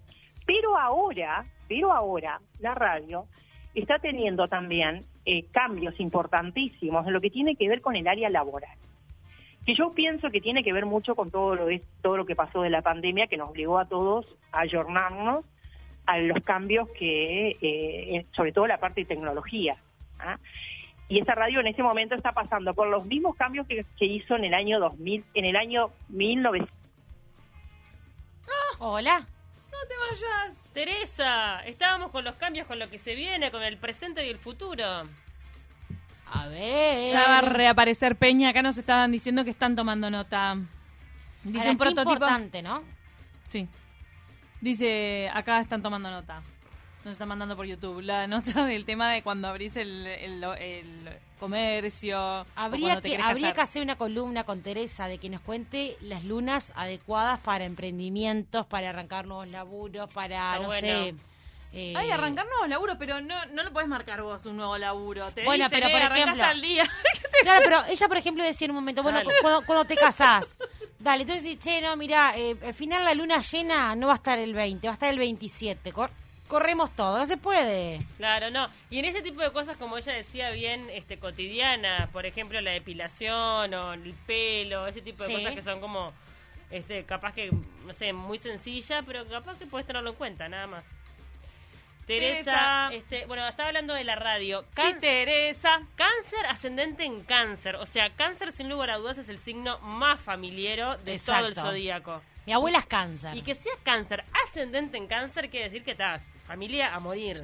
Pero 0.46 0.78
ahora, 0.78 1.46
pero 1.68 1.92
ahora, 1.92 2.40
la 2.60 2.76
radio 2.76 3.26
está 3.74 4.00
teniendo 4.00 4.48
también 4.48 5.04
eh, 5.26 5.46
cambios 5.52 6.00
importantísimos 6.00 7.06
en 7.06 7.14
lo 7.14 7.22
que 7.22 7.30
tiene 7.30 7.56
que 7.56 7.68
ver 7.68 7.82
con 7.82 7.96
el 7.96 8.08
área 8.08 8.30
laboral 8.30 8.78
que 9.66 9.74
yo 9.74 9.92
pienso 9.92 10.30
que 10.30 10.42
tiene 10.42 10.64
que 10.64 10.74
ver 10.74 10.86
mucho 10.86 11.16
con 11.16 11.32
todo 11.32 11.56
lo, 11.56 11.68
todo 12.02 12.18
lo 12.18 12.26
que 12.26 12.36
pasó 12.36 12.62
de 12.62 12.70
la 12.70 12.84
pandemia, 12.84 13.28
que 13.28 13.38
nos 13.38 13.50
obligó 13.50 13.80
a 13.80 13.86
todos 13.86 14.26
a 14.52 14.60
ayornarnos 14.62 15.44
a 16.06 16.20
los 16.20 16.44
cambios 16.44 16.88
que, 16.90 17.58
eh, 17.62 18.26
sobre 18.36 18.52
todo 18.52 18.68
la 18.68 18.78
parte 18.78 19.02
de 19.02 19.06
tecnología. 19.06 19.78
¿ah? 20.20 20.38
Y 21.08 21.20
esta 21.20 21.34
radio 21.34 21.62
en 21.62 21.68
ese 21.68 21.82
momento 21.82 22.14
está 22.14 22.32
pasando 22.32 22.76
por 22.76 22.88
los 22.88 23.06
mismos 23.06 23.36
cambios 23.36 23.66
que, 23.68 23.86
que 23.98 24.06
hizo 24.06 24.36
en 24.36 24.46
el 24.46 24.54
año 24.54 24.80
2000, 24.80 25.24
en 25.34 25.46
el 25.46 25.56
año 25.56 25.90
1900. 26.10 26.70
Hola. 28.78 29.26
No 29.82 29.88
te 29.88 29.96
vayas. 29.98 30.58
Teresa, 30.74 31.62
estábamos 31.66 32.12
con 32.12 32.24
los 32.24 32.36
cambios, 32.36 32.68
con 32.68 32.80
lo 32.80 32.90
que 32.90 33.00
se 33.00 33.16
viene, 33.16 33.52
con 33.52 33.64
el 33.64 33.78
presente 33.78 34.26
y 34.26 34.30
el 34.30 34.38
futuro. 34.38 34.84
A 36.32 36.48
ver. 36.48 37.12
Ya 37.12 37.28
va 37.28 37.38
a 37.40 37.42
reaparecer 37.42 38.16
Peña. 38.16 38.50
Acá 38.50 38.62
nos 38.62 38.78
estaban 38.78 39.12
diciendo 39.12 39.44
que 39.44 39.52
están 39.52 39.76
tomando 39.76 40.10
nota. 40.10 40.58
Dice 41.44 41.60
Ahora, 41.60 41.72
un 41.72 41.78
prototipo. 41.78 42.14
importante, 42.14 42.62
¿no? 42.62 42.84
Sí. 43.50 43.68
Dice, 44.60 45.30
acá 45.34 45.60
están 45.60 45.82
tomando 45.82 46.10
nota. 46.10 46.42
Nos 47.06 47.12
están 47.12 47.28
mandando 47.28 47.56
por 47.56 47.66
YouTube 47.68 48.02
la 48.02 48.26
nota 48.26 48.66
del 48.66 48.84
tema 48.84 49.12
de 49.12 49.22
cuando 49.22 49.48
abrís 49.48 49.76
el, 49.78 50.06
el- 50.08 50.44
el 50.44 51.10
comercio. 51.40 52.46
Habría 52.56 53.00
que, 53.00 53.18
habría 53.18 53.54
que 53.54 53.62
hacer 53.62 53.84
una 53.84 53.96
columna 53.96 54.44
con 54.44 54.62
Teresa 54.62 55.08
de 55.08 55.20
que 55.20 55.30
nos 55.30 55.42
cuente 55.42 55.98
las 56.02 56.24
lunas 56.26 56.72
adecuadas 56.76 57.40
para 57.42 57.66
emprendimientos, 57.66 58.66
para 58.66 58.90
arrancar 58.90 59.28
nuevos 59.28 59.48
laburos, 59.50 60.12
para, 60.14 60.54
Está 60.56 60.60
no 60.60 60.66
bueno. 60.68 60.80
sé... 60.82 61.16
eh, 61.74 61.94
Ay, 61.96 62.10
arrancar 62.10 62.48
nuevos 62.48 62.70
laburos, 62.70 62.96
pero 62.98 63.22
no, 63.22 63.36
no 63.54 63.62
lo 63.62 63.72
puedes 63.72 63.88
marcar 63.88 64.24
vos 64.24 64.44
un 64.48 64.58
nuevo 64.58 64.76
laburo. 64.80 65.30
Te 65.32 65.44
Bueno, 65.44 65.66
dicen, 65.66 65.78
pero 65.80 65.88
eh, 65.90 65.92
por 65.92 66.02
arrancás 66.02 66.20
ejemplo- 66.28 66.44
tal 66.44 66.62
día. 66.62 66.84
Claro, 67.44 67.62
pero 67.64 67.84
ella, 67.88 68.08
por 68.08 68.18
ejemplo, 68.18 68.44
decía 68.44 68.66
en 68.66 68.72
un 68.72 68.76
momento, 68.78 69.04
bueno, 69.04 69.20
cuando, 69.42 69.64
cuando 69.64 69.86
te 69.86 69.96
casás, 69.96 70.46
dale, 71.00 71.22
entonces 71.22 71.44
dice, 71.44 71.60
che, 71.60 71.82
no, 71.82 71.96
mira, 71.98 72.36
eh, 72.36 72.56
al 72.66 72.74
final 72.74 73.04
la 73.04 73.14
luna 73.14 73.42
llena 73.42 73.96
no 73.96 74.08
va 74.08 74.14
a 74.14 74.16
estar 74.16 74.40
el 74.40 74.54
20, 74.56 74.88
va 74.88 74.92
a 74.92 74.96
estar 74.96 75.10
el 75.12 75.20
27, 75.20 75.92
cor- 75.92 76.10
corremos 76.48 76.92
todo, 76.96 77.18
no 77.18 77.26
se 77.26 77.38
puede. 77.38 78.00
Claro, 78.18 78.50
no. 78.52 78.70
Y 78.90 79.00
en 79.00 79.06
ese 79.06 79.22
tipo 79.22 79.42
de 79.42 79.52
cosas, 79.52 79.78
como 79.78 79.98
ella 79.98 80.14
decía 80.14 80.52
bien, 80.52 80.90
este, 80.92 81.18
cotidianas, 81.20 82.10
por 82.12 82.26
ejemplo, 82.26 82.60
la 82.62 82.72
depilación 82.72 83.74
o 83.74 83.94
el 83.94 84.14
pelo, 84.28 84.88
ese 84.88 85.02
tipo 85.02 85.24
de 85.24 85.30
Sí. 85.30 85.36
cosas 85.36 85.56
que 85.56 85.62
son 85.62 85.80
como, 85.82 86.12
este, 86.72 87.04
capaz 87.04 87.34
que, 87.34 87.52
no 87.86 87.94
sé, 87.94 88.14
muy 88.14 88.38
sencilla, 88.40 89.02
pero 89.06 89.26
capaz 89.28 89.58
que 89.58 89.66
puedes 89.66 89.88
tenerlo 89.88 90.12
en 90.12 90.16
cuenta, 90.16 90.48
nada 90.50 90.68
más. 90.68 90.84
Teresa, 92.06 92.90
Teresa. 92.90 92.94
este, 92.94 93.26
bueno, 93.26 93.48
estaba 93.48 93.70
hablando 93.70 93.96
de 93.96 94.04
la 94.04 94.16
radio. 94.16 94.64
Sí, 94.76 94.84
Teresa. 95.02 95.82
Cáncer 95.96 96.46
ascendente 96.48 97.04
en 97.04 97.24
cáncer, 97.24 97.78
o 97.78 97.88
sea, 97.88 98.12
cáncer 98.12 98.52
sin 98.52 98.70
lugar 98.70 98.92
a 98.92 98.98
dudas 98.98 99.18
es 99.18 99.28
el 99.28 99.40
signo 99.40 99.80
más 99.80 100.22
familiero 100.22 100.98
de 100.98 101.18
todo 101.18 101.48
el 101.48 101.56
zodíaco. 101.56 102.22
Mi 102.46 102.54
abuela 102.54 102.80
es 102.80 102.86
cáncer. 102.86 103.36
Y 103.36 103.42
que 103.42 103.56
sea 103.56 103.74
cáncer 103.84 104.24
ascendente 104.48 104.98
en 104.98 105.08
cáncer 105.08 105.50
quiere 105.50 105.66
decir 105.66 105.84
que 105.84 105.92
estás 105.92 106.24
familia 106.46 106.94
a 106.94 107.00
morir. 107.00 107.44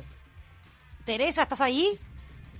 Teresa, 1.05 1.43
¿estás 1.43 1.62
ahí? 1.62 1.98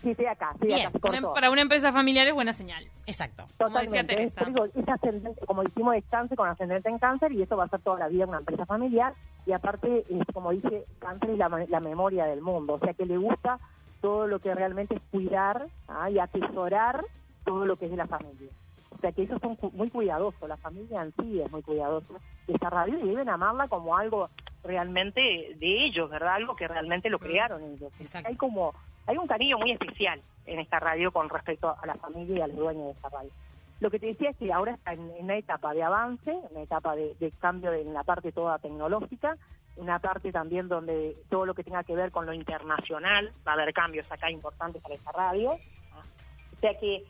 Sí, 0.02 0.10
estoy 0.10 0.26
acá, 0.26 0.50
estoy 0.56 0.70
Bien, 0.70 0.88
acá, 0.88 1.00
se 1.00 1.08
Una- 1.10 1.22
cortó. 1.22 1.34
para 1.36 1.52
una 1.52 1.62
empresa 1.62 1.92
familiar 1.92 2.28
es 2.28 2.34
buena 2.34 2.54
señal. 2.54 2.88
Exacto. 3.06 3.46
como 3.60 3.78
decía. 3.80 4.04
Teresa. 4.06 4.42
Es, 4.42 4.48
digo, 4.48 4.66
es 4.66 4.90
ascendente, 4.90 5.46
como 5.46 5.64
dijimos, 5.64 5.96
es 5.96 6.04
cáncer 6.10 6.36
con 6.36 6.50
ascendente 6.50 6.90
en 6.90 6.98
cáncer 6.98 7.32
y 7.34 7.44
eso 7.44 7.56
va 7.56 7.66
a 7.66 7.70
ser 7.70 7.82
toda 7.82 8.00
la 8.00 8.08
vida 8.08 8.26
una 8.26 8.40
empresa 8.40 8.66
familiar. 8.66 9.14
Y 9.46 9.52
aparte, 9.54 10.04
es, 10.10 10.26
como 10.34 10.52
dice, 10.52 10.86
cáncer 11.00 11.32
es 11.32 11.38
la, 11.38 11.50
la 11.70 11.80
memoria 11.80 12.26
del 12.26 12.42
mundo. 12.42 12.74
O 12.74 12.80
sea, 12.80 12.94
que 12.96 13.06
le 13.06 13.18
gusta 13.18 13.60
todo 14.02 14.26
lo 14.26 14.40
que 14.40 14.56
realmente 14.56 14.96
es 14.96 15.02
cuidar 15.12 15.68
¿ah? 15.88 16.10
y 16.10 16.18
atesorar 16.18 17.06
todo 17.46 17.66
lo 17.68 17.76
que 17.76 17.86
es 17.86 17.92
de 17.92 17.98
la 17.98 18.08
familia. 18.08 18.50
O 18.92 18.98
sea, 19.00 19.12
que 19.12 19.24
ellos 19.24 19.40
son 19.42 19.58
muy 19.74 19.90
cuidadosos. 19.90 20.48
La 20.48 20.58
familia 20.58 21.02
en 21.02 21.14
sí 21.20 21.42
es 21.42 21.52
muy 21.52 21.62
cuidadosa 21.62 22.14
de 22.48 22.54
esta 22.54 22.70
radio 22.70 23.00
y 23.00 23.10
deben 23.10 23.30
amarla 23.30 23.68
como 23.68 23.96
algo 23.96 24.30
realmente 24.64 25.22
de 25.22 25.86
ellos, 25.86 26.10
¿verdad? 26.10 26.36
Algo 26.36 26.56
que 26.56 26.68
realmente 26.68 27.10
lo 27.10 27.20
crearon 27.20 27.64
ellos. 27.64 27.92
Exacto. 28.00 28.30
Hay 28.30 28.36
como, 28.36 28.74
hay 29.08 29.18
un 29.18 29.28
cariño 29.28 29.58
muy 29.58 29.72
especial 29.72 30.22
en 30.46 30.60
esta 30.60 30.80
radio 30.80 31.12
con 31.12 31.30
respecto 31.30 31.76
a 31.82 31.86
la 31.86 31.96
familia 31.96 32.38
y 32.38 32.42
a 32.42 32.48
los 32.48 32.58
dueños 32.58 32.86
de 32.86 32.92
esta 32.92 33.10
radio. 33.10 33.32
Lo 33.80 33.90
que 33.90 33.98
te 33.98 34.08
decía 34.08 34.30
es 34.30 34.38
que 34.38 34.54
ahora 34.54 34.74
está 34.74 34.94
en, 34.94 35.10
en 35.18 35.24
una 35.24 35.38
etapa 35.38 35.74
de 35.74 35.82
avance, 35.82 36.32
una 36.52 36.62
etapa 36.62 36.96
de, 36.96 37.16
de 37.20 37.32
cambio 37.32 37.74
en 37.74 37.94
la 37.94 38.04
parte 38.04 38.32
toda 38.32 38.60
tecnológica, 38.60 39.38
una 39.78 39.98
parte 40.00 40.32
también 40.32 40.68
donde 40.68 41.16
todo 41.30 41.46
lo 41.46 41.56
que 41.56 41.64
tenga 41.64 41.84
que 41.84 41.96
ver 41.96 42.12
con 42.12 42.26
lo 42.26 42.34
internacional, 42.34 43.34
va 43.48 43.54
a 43.54 43.56
haber 43.56 43.74
cambios 43.74 44.12
acá 44.12 44.30
importantes 44.30 44.82
para 44.84 44.96
esta 44.96 45.12
radio. 45.12 45.52
O 45.52 46.58
sea 46.60 46.78
que 46.78 47.04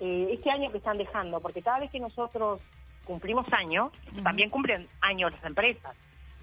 eh, 0.00 0.28
este 0.32 0.50
año 0.50 0.70
que 0.70 0.78
están 0.78 0.98
dejando, 0.98 1.40
porque 1.40 1.62
cada 1.62 1.80
vez 1.80 1.90
que 1.90 2.00
nosotros 2.00 2.62
cumplimos 3.04 3.46
año, 3.52 3.90
también 4.22 4.50
cumplen 4.50 4.86
años 5.00 5.32
las 5.32 5.44
empresas. 5.44 5.96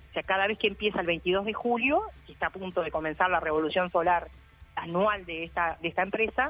O 0.09 0.13
sea, 0.13 0.23
cada 0.23 0.47
vez 0.47 0.57
que 0.57 0.67
empieza 0.67 1.01
el 1.01 1.07
22 1.07 1.45
de 1.45 1.53
julio, 1.53 2.01
que 2.25 2.33
está 2.33 2.47
a 2.47 2.49
punto 2.49 2.81
de 2.81 2.91
comenzar 2.91 3.29
la 3.29 3.39
revolución 3.39 3.91
solar 3.91 4.29
anual 4.75 5.25
de 5.25 5.43
esta, 5.43 5.77
de 5.81 5.89
esta 5.89 6.01
empresa, 6.01 6.49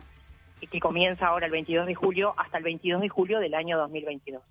que 0.72 0.80
comienza 0.80 1.28
ahora 1.28 1.46
el 1.46 1.52
22 1.52 1.86
de 1.86 1.96
julio 1.96 2.34
hasta 2.38 2.58
el 2.58 2.64
22 2.64 3.02
de 3.02 3.10
julio 3.10 3.40
del 3.40 3.54
año 3.54 3.78
2022. 3.78 4.42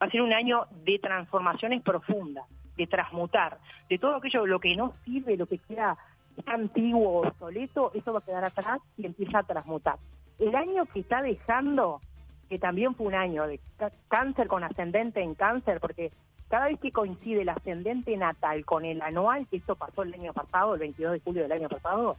Va 0.00 0.06
a 0.06 0.10
ser 0.10 0.22
un 0.22 0.32
año 0.32 0.66
de 0.84 0.98
transformaciones 0.98 1.82
profundas, 1.82 2.46
de 2.76 2.86
transmutar, 2.86 3.58
de 3.88 3.98
todo 3.98 4.16
aquello, 4.16 4.46
lo 4.46 4.60
que 4.60 4.76
no 4.76 4.94
sirve, 5.04 5.36
lo 5.36 5.46
que 5.46 5.58
queda 5.58 5.98
está 6.36 6.52
antiguo 6.52 7.26
obsoleto, 7.26 7.90
eso 7.94 8.12
va 8.12 8.20
a 8.20 8.24
quedar 8.24 8.44
atrás 8.44 8.80
y 8.96 9.06
empieza 9.06 9.40
a 9.40 9.42
transmutar. 9.42 9.96
El 10.38 10.54
año 10.54 10.86
que 10.86 11.00
está 11.00 11.22
dejando, 11.22 12.00
que 12.48 12.58
también 12.58 12.94
fue 12.94 13.06
un 13.06 13.14
año 13.14 13.46
de 13.46 13.60
cáncer 14.08 14.46
con 14.46 14.64
ascendente 14.64 15.20
en 15.20 15.34
cáncer, 15.34 15.80
porque 15.80 16.12
cada 16.48 16.66
vez 16.66 16.80
que 16.80 16.92
coincide 16.92 17.42
el 17.42 17.48
ascendente 17.48 18.16
natal 18.16 18.64
con 18.64 18.84
el 18.84 19.02
anual, 19.02 19.46
que 19.48 19.58
esto 19.58 19.76
pasó 19.76 20.02
el 20.02 20.14
año 20.14 20.32
pasado, 20.32 20.74
el 20.74 20.80
22 20.80 21.12
de 21.12 21.20
julio 21.20 21.42
del 21.42 21.52
año 21.52 21.68
pasado, 21.68 22.16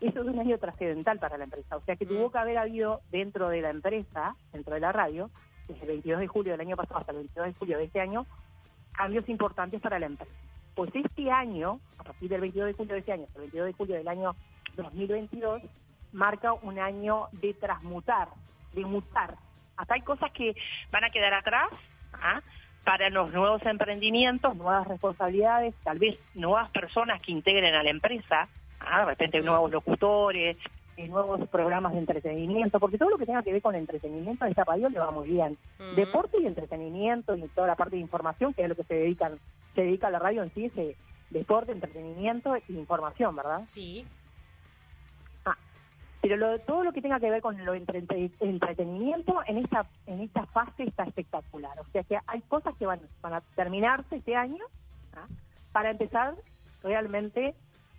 eso 0.00 0.20
es 0.20 0.26
un 0.26 0.38
año 0.38 0.58
trascendental 0.58 1.18
para 1.18 1.38
la 1.38 1.44
empresa. 1.44 1.76
O 1.76 1.80
sea 1.80 1.96
que 1.96 2.06
tuvo 2.06 2.30
que 2.30 2.38
haber 2.38 2.58
habido 2.58 3.00
dentro 3.10 3.48
de 3.48 3.62
la 3.62 3.70
empresa, 3.70 4.36
dentro 4.52 4.74
de 4.74 4.80
la 4.80 4.92
radio, 4.92 5.30
desde 5.66 5.82
el 5.82 5.88
22 5.88 6.20
de 6.20 6.26
julio 6.28 6.52
del 6.52 6.60
año 6.60 6.76
pasado 6.76 7.00
hasta 7.00 7.12
el 7.12 7.18
22 7.18 7.46
de 7.46 7.52
julio 7.54 7.78
de 7.78 7.84
este 7.84 8.00
año, 8.00 8.26
cambios 8.92 9.28
importantes 9.28 9.80
para 9.80 9.98
la 9.98 10.06
empresa. 10.06 10.32
Pues 10.76 10.90
este 10.94 11.30
año, 11.30 11.80
a 11.98 12.04
partir 12.04 12.28
del 12.28 12.42
22 12.42 12.68
de 12.68 12.72
julio 12.74 12.94
de 12.94 13.00
este 13.00 13.12
año 13.12 13.24
hasta 13.24 13.38
el 13.38 13.42
22 13.42 13.66
de 13.66 13.72
julio 13.72 13.96
del 13.96 14.08
año 14.08 14.36
2022, 14.76 15.62
marca 16.14 16.52
un 16.52 16.78
año 16.78 17.28
de 17.32 17.52
transmutar, 17.54 18.28
de 18.72 18.84
mutar. 18.84 19.34
Acá 19.76 19.94
hay 19.94 20.02
cosas 20.02 20.30
que 20.32 20.54
van 20.90 21.04
a 21.04 21.10
quedar 21.10 21.34
atrás 21.34 21.68
¿ah? 22.14 22.40
para 22.84 23.10
los 23.10 23.32
nuevos 23.32 23.64
emprendimientos, 23.66 24.56
nuevas 24.56 24.86
responsabilidades, 24.86 25.74
tal 25.82 25.98
vez 25.98 26.18
nuevas 26.34 26.70
personas 26.70 27.20
que 27.20 27.32
integren 27.32 27.74
a 27.74 27.82
la 27.82 27.90
empresa, 27.90 28.48
¿ah? 28.80 29.00
de 29.00 29.06
repente 29.06 29.42
nuevos 29.42 29.70
locutores, 29.70 30.56
eh, 30.96 31.08
nuevos 31.08 31.48
programas 31.48 31.92
de 31.92 31.98
entretenimiento, 31.98 32.78
porque 32.78 32.98
todo 32.98 33.10
lo 33.10 33.18
que 33.18 33.26
tenga 33.26 33.42
que 33.42 33.52
ver 33.52 33.62
con 33.62 33.74
entretenimiento 33.74 34.44
a 34.44 34.48
esta 34.48 34.62
radio 34.62 34.88
le 34.88 35.00
va 35.00 35.10
muy 35.10 35.28
bien. 35.28 35.58
Deporte 35.96 36.38
y 36.40 36.46
entretenimiento 36.46 37.36
y 37.36 37.48
toda 37.48 37.66
la 37.66 37.74
parte 37.74 37.96
de 37.96 38.02
información, 38.02 38.54
que 38.54 38.62
es 38.62 38.68
lo 38.68 38.76
que 38.76 38.84
se 38.84 38.94
dedican, 38.94 39.40
se 39.74 39.82
dedica 39.82 40.06
a 40.06 40.10
la 40.10 40.20
radio 40.20 40.44
en 40.44 40.54
sí, 40.54 40.66
es 40.66 40.76
eh, 40.76 40.96
deporte, 41.30 41.72
entretenimiento 41.72 42.54
e 42.54 42.62
información, 42.68 43.34
¿verdad? 43.34 43.64
Sí. 43.66 44.06
Pero 46.24 46.38
lo, 46.38 46.58
todo 46.60 46.84
lo 46.84 46.92
que 46.94 47.02
tenga 47.02 47.20
que 47.20 47.30
ver 47.30 47.42
con 47.42 47.62
lo 47.66 47.74
entre- 47.74 47.98
entre- 47.98 48.30
entretenimiento 48.40 49.42
en 49.46 49.58
esta 49.58 49.84
en 50.06 50.22
esta 50.22 50.46
fase 50.46 50.84
está 50.84 51.02
espectacular. 51.04 51.78
O 51.78 51.84
sea 51.92 52.02
que 52.02 52.16
hay 52.26 52.40
cosas 52.48 52.74
que 52.78 52.86
van, 52.86 52.98
van 53.20 53.34
a 53.34 53.40
terminarse 53.54 54.16
este 54.16 54.34
año 54.34 54.64
¿ah? 55.14 55.26
para 55.72 55.90
empezar 55.90 56.32
realmente 56.82 57.54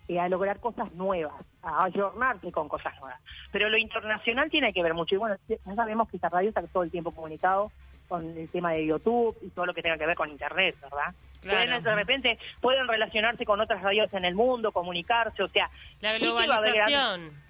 eh, 0.08 0.18
a 0.18 0.28
lograr 0.28 0.58
cosas 0.58 0.92
nuevas, 0.94 1.40
a 1.62 1.84
ayornarse 1.84 2.50
con 2.50 2.68
cosas 2.68 2.98
nuevas. 2.98 3.20
Pero 3.52 3.68
lo 3.68 3.78
internacional 3.78 4.50
tiene 4.50 4.72
que 4.72 4.82
ver 4.82 4.94
mucho. 4.94 5.14
Y 5.14 5.18
bueno, 5.18 5.36
ya 5.46 5.74
sabemos 5.76 6.08
que 6.08 6.16
esta 6.16 6.28
radio 6.28 6.48
está 6.48 6.66
todo 6.66 6.82
el 6.82 6.90
tiempo 6.90 7.12
comunicado 7.12 7.70
con 8.08 8.36
el 8.36 8.48
tema 8.48 8.72
de 8.72 8.86
YouTube 8.86 9.38
y 9.40 9.50
todo 9.50 9.66
lo 9.66 9.74
que 9.74 9.82
tenga 9.82 9.98
que 9.98 10.06
ver 10.06 10.16
con 10.16 10.30
Internet, 10.30 10.74
¿verdad? 10.82 11.14
Claro. 11.42 11.64
Pueden, 11.64 11.84
de 11.84 11.94
repente 11.94 12.38
pueden 12.60 12.88
relacionarse 12.88 13.44
con 13.46 13.60
otras 13.60 13.82
radios 13.82 14.12
en 14.14 14.24
el 14.24 14.34
mundo, 14.34 14.72
comunicarse, 14.72 15.44
o 15.44 15.48
sea, 15.48 15.70
La 16.00 16.18
globalización. 16.18 17.30
Sí, 17.30 17.45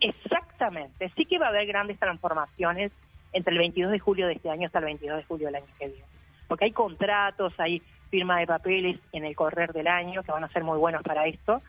exactamente. 0.00 1.10
Sí 1.16 1.24
que 1.24 1.38
va 1.38 1.46
a 1.46 1.48
haber 1.50 1.66
grandes 1.66 1.98
transformaciones 1.98 2.92
entre 3.32 3.52
el 3.52 3.58
22 3.58 3.92
de 3.92 3.98
julio 3.98 4.26
de 4.26 4.34
este 4.34 4.50
año 4.50 4.66
hasta 4.66 4.78
el 4.78 4.86
22 4.86 5.18
de 5.18 5.24
julio 5.24 5.46
del 5.46 5.56
año 5.56 5.66
que 5.78 5.88
viene. 5.88 6.04
Porque 6.48 6.64
hay 6.66 6.72
contratos, 6.72 7.54
hay 7.58 7.82
firma 8.10 8.38
de 8.40 8.46
papeles 8.46 8.98
en 9.12 9.24
el 9.24 9.36
correr 9.36 9.72
del 9.72 9.86
año 9.86 10.22
que 10.22 10.32
van 10.32 10.44
a 10.44 10.48
ser 10.48 10.64
muy 10.64 10.78
buenos 10.78 11.02
para 11.02 11.26
esto. 11.26 11.62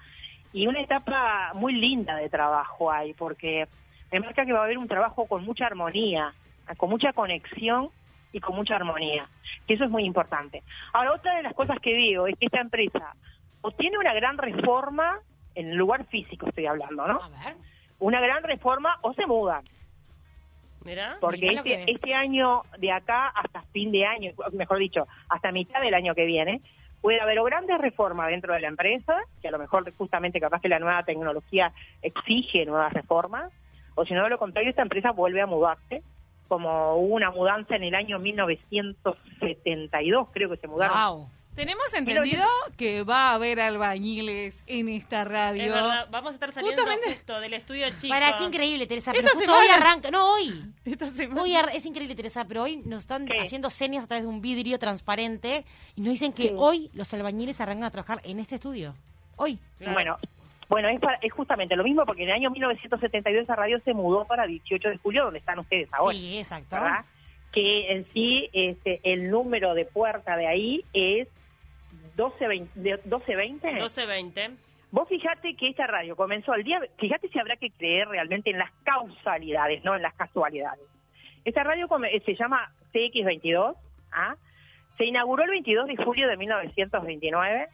y 0.53 0.68
una 0.68 0.82
etapa 0.82 1.53
muy 1.53 1.74
linda 1.74 2.15
de 2.18 2.27
trabajo 2.27 2.91
hay, 2.91 3.13
porque 3.13 3.68
me 4.12 4.20
marca 4.20 4.46
que 4.46 4.51
va 4.51 4.60
a 4.60 4.63
haber 4.65 4.77
un 4.77 4.88
trabajo 4.88 5.25
con 5.25 5.46
mucha 5.46 5.65
armonía, 5.65 6.34
con 6.75 6.89
mucha 6.89 7.13
conexión 7.13 7.89
y 8.34 8.41
con 8.41 8.56
mucha 8.56 8.75
armonía, 8.75 9.30
que 9.65 9.75
eso 9.75 9.86
es 9.86 9.89
muy 9.89 10.03
importante. 10.03 10.62
Ahora, 10.91 11.13
otra 11.13 11.36
de 11.38 11.44
las 11.44 11.53
cosas 11.53 11.80
que 11.80 11.94
digo 11.94 12.27
es 12.27 12.38
que 12.38 12.48
esta 12.48 12.60
empresa 12.60 13.15
o 13.62 13.72
tiene 13.72 13.98
una 13.98 14.13
gran 14.13 14.38
reforma, 14.38 15.20
en 15.56 15.70
el 15.70 15.77
lugar 15.77 16.06
físico 16.06 16.48
estoy 16.48 16.65
hablando, 16.65 17.08
¿no? 17.08 17.22
A 17.22 17.30
ver. 17.30 17.56
Una 18.01 18.20
gran 18.20 18.43
reforma 18.43 18.98
o 19.01 19.13
se 19.13 19.25
mudan. 19.25 19.63
Porque 21.20 21.41
Mirá 21.41 21.53
lo 21.53 21.63
que 21.63 21.74
este, 21.74 21.84
es. 21.84 21.89
este 21.98 22.13
año 22.13 22.62
de 22.77 22.91
acá 22.91 23.27
hasta 23.27 23.62
fin 23.72 23.91
de 23.91 24.05
año, 24.05 24.31
mejor 24.51 24.77
dicho, 24.79 25.08
hasta 25.29 25.51
mitad 25.51 25.79
del 25.79 25.93
año 25.93 26.15
que 26.15 26.25
viene, 26.25 26.62
puede 27.01 27.22
haber 27.22 27.38
o 27.39 27.43
grandes 27.43 27.79
reformas 27.79 28.29
dentro 28.29 28.53
de 28.53 28.62
la 28.62 28.67
empresa, 28.67 29.15
que 29.41 29.48
a 29.48 29.51
lo 29.51 29.60
mejor 29.60 29.91
justamente 29.96 30.39
capaz 30.39 30.62
que 30.62 30.70
la 30.70 30.79
nueva 30.79 31.03
tecnología 31.03 31.72
exige 32.01 32.65
nuevas 32.65 32.91
reformas, 32.93 33.51
o 33.96 34.05
si 34.05 34.15
no, 34.15 34.24
de 34.24 34.29
lo 34.29 34.39
contrario, 34.39 34.70
esta 34.72 34.81
empresa 34.81 35.12
vuelve 35.12 35.41
a 35.41 35.48
mudarse, 35.48 36.01
como 36.48 36.96
hubo 36.96 37.13
una 37.15 37.29
mudanza 37.29 37.75
en 37.75 37.84
el 37.84 37.93
año 37.93 38.17
1972, 38.17 40.29
creo 40.31 40.50
que 40.50 40.58
se 40.58 40.67
mudaron. 40.67 40.98
Wow. 40.98 41.29
Tenemos 41.55 41.93
entendido 41.93 42.46
que 42.77 43.03
va 43.03 43.29
a 43.31 43.34
haber 43.34 43.60
albañiles 43.60 44.63
en 44.67 44.88
esta 44.88 45.25
radio. 45.25 45.63
Es 45.63 45.74
verdad, 45.74 46.08
vamos 46.10 46.31
a 46.31 46.34
estar 46.36 46.51
saliendo 46.53 46.81
Justamente- 46.81 47.15
justo 47.15 47.39
del 47.41 47.53
estudio 47.53 47.88
chico. 48.00 48.08
Para, 48.13 48.29
es 48.29 48.41
increíble, 48.41 48.88
Teresa, 48.88 49.12
pero 49.12 49.25
Esta 49.27 49.38
justo 49.38 49.58
hoy 49.58 49.67
arranca. 49.67 50.10
No, 50.12 50.34
hoy. 50.34 50.53
Esta 50.86 51.08
semana. 51.08 51.41
Hoy 51.41 51.53
ar- 51.55 51.70
es 51.74 51.86
increíble, 51.86 52.15
Teresa, 52.15 52.46
pero 52.46 52.63
hoy 52.63 52.77
nos 52.86 53.01
están 53.01 53.25
¿Qué? 53.25 53.38
haciendo 53.41 53.70
señas 53.70 54.05
a 54.05 54.08
través 54.08 54.24
de 54.24 54.29
un 54.29 54.41
vidrio 54.41 54.79
transparente 54.79 55.65
y 55.96 56.01
nos 56.01 56.12
dicen 56.12 56.31
que 56.31 56.48
Sí. 56.50 56.53
hoy 56.58 56.89
los 56.93 57.13
albañiles 57.13 57.60
arrancan 57.60 57.84
a 57.84 57.91
trabajar 57.91 58.22
en 58.24 58.39
este 58.39 58.55
estudio. 58.55 58.96
Hoy. 59.36 59.60
Claro. 59.77 59.93
Bueno, 59.93 60.17
bueno 60.70 60.88
es, 60.88 61.01
para- 61.01 61.20
es 61.22 61.34
justamente 61.34 61.75
lo 61.75 61.84
mismo 61.84 62.05
porque 62.05 62.24
en 62.24 62.29
el 62.29 62.36
año 62.36 62.50
1972 62.51 63.43
esa 63.43 63.58
radio 63.58 63.77
se 63.84 63.93
mudó 63.93 64.24
para 64.24 64.48
18 64.48 64.88
de 64.89 64.98
julio, 65.00 65.25
donde 65.25 65.39
están 65.39 65.60
ustedes 65.60 65.89
ahora. 65.93 66.17
Sí, 66.17 66.38
exacto. 66.38 66.77
¿verdad? 66.77 67.05
Que 67.51 67.91
en 67.91 68.05
sí 68.13 68.50
este, 68.53 69.01
el 69.03 69.29
número 69.29 69.74
de 69.74 69.84
puerta 69.84 70.38
de 70.38 70.48
ahí 70.48 70.86
es 70.93 71.27
1220. 72.18 72.80
de- 72.80 72.98
1220. 73.03 73.80
12.20. 73.80 74.58
Vos 74.91 75.08
fijate 75.08 75.56
que 75.56 75.70
esta 75.70 75.88
radio 75.88 76.15
comenzó 76.18 76.53
el 76.53 76.63
día, 76.65 76.82
fíjate 76.98 77.30
si 77.30 77.39
habrá 77.39 77.56
que 77.56 77.70
creer 77.72 78.10
realmente 78.10 78.50
en 78.50 78.58
las 78.58 78.72
causalidades, 78.84 79.84
no 79.86 79.96
en 79.96 80.01
las 80.01 80.13
casualidades. 80.15 80.84
Esta 81.46 81.63
radio 81.63 81.88
eh, 82.06 82.22
se 82.25 82.36
llama 82.36 82.72
CX22, 82.94 83.75
¿ah? 84.12 84.36
se 84.98 85.06
inauguró 85.06 85.44
el 85.44 85.50
22 85.51 85.88
de 85.88 85.96
julio 85.96 86.27
de 86.27 86.36
1929 86.36 87.68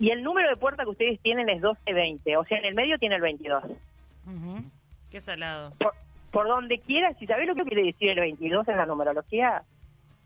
y 0.00 0.10
el 0.10 0.22
número 0.24 0.48
de 0.48 0.56
puerta 0.56 0.82
que 0.82 0.90
ustedes 0.90 1.20
tienen 1.20 1.48
es 1.48 1.56
1220, 1.62 2.36
o 2.36 2.44
sea, 2.44 2.58
en 2.58 2.64
el 2.64 2.74
medio 2.74 2.98
tiene 2.98 3.14
el 3.14 3.22
22. 3.22 3.64
Ujú. 3.64 4.64
Qué 5.12 5.20
salado. 5.20 5.72
Por, 5.78 5.94
por 6.32 6.48
donde 6.48 6.80
quiera, 6.80 7.14
si 7.14 7.26
sabés 7.26 7.46
lo 7.46 7.54
que 7.54 7.62
quiere 7.64 7.84
decir 7.84 8.10
el 8.10 8.18
22 8.20 8.66
en 8.66 8.76
la 8.76 8.84
numerología, 8.86 9.62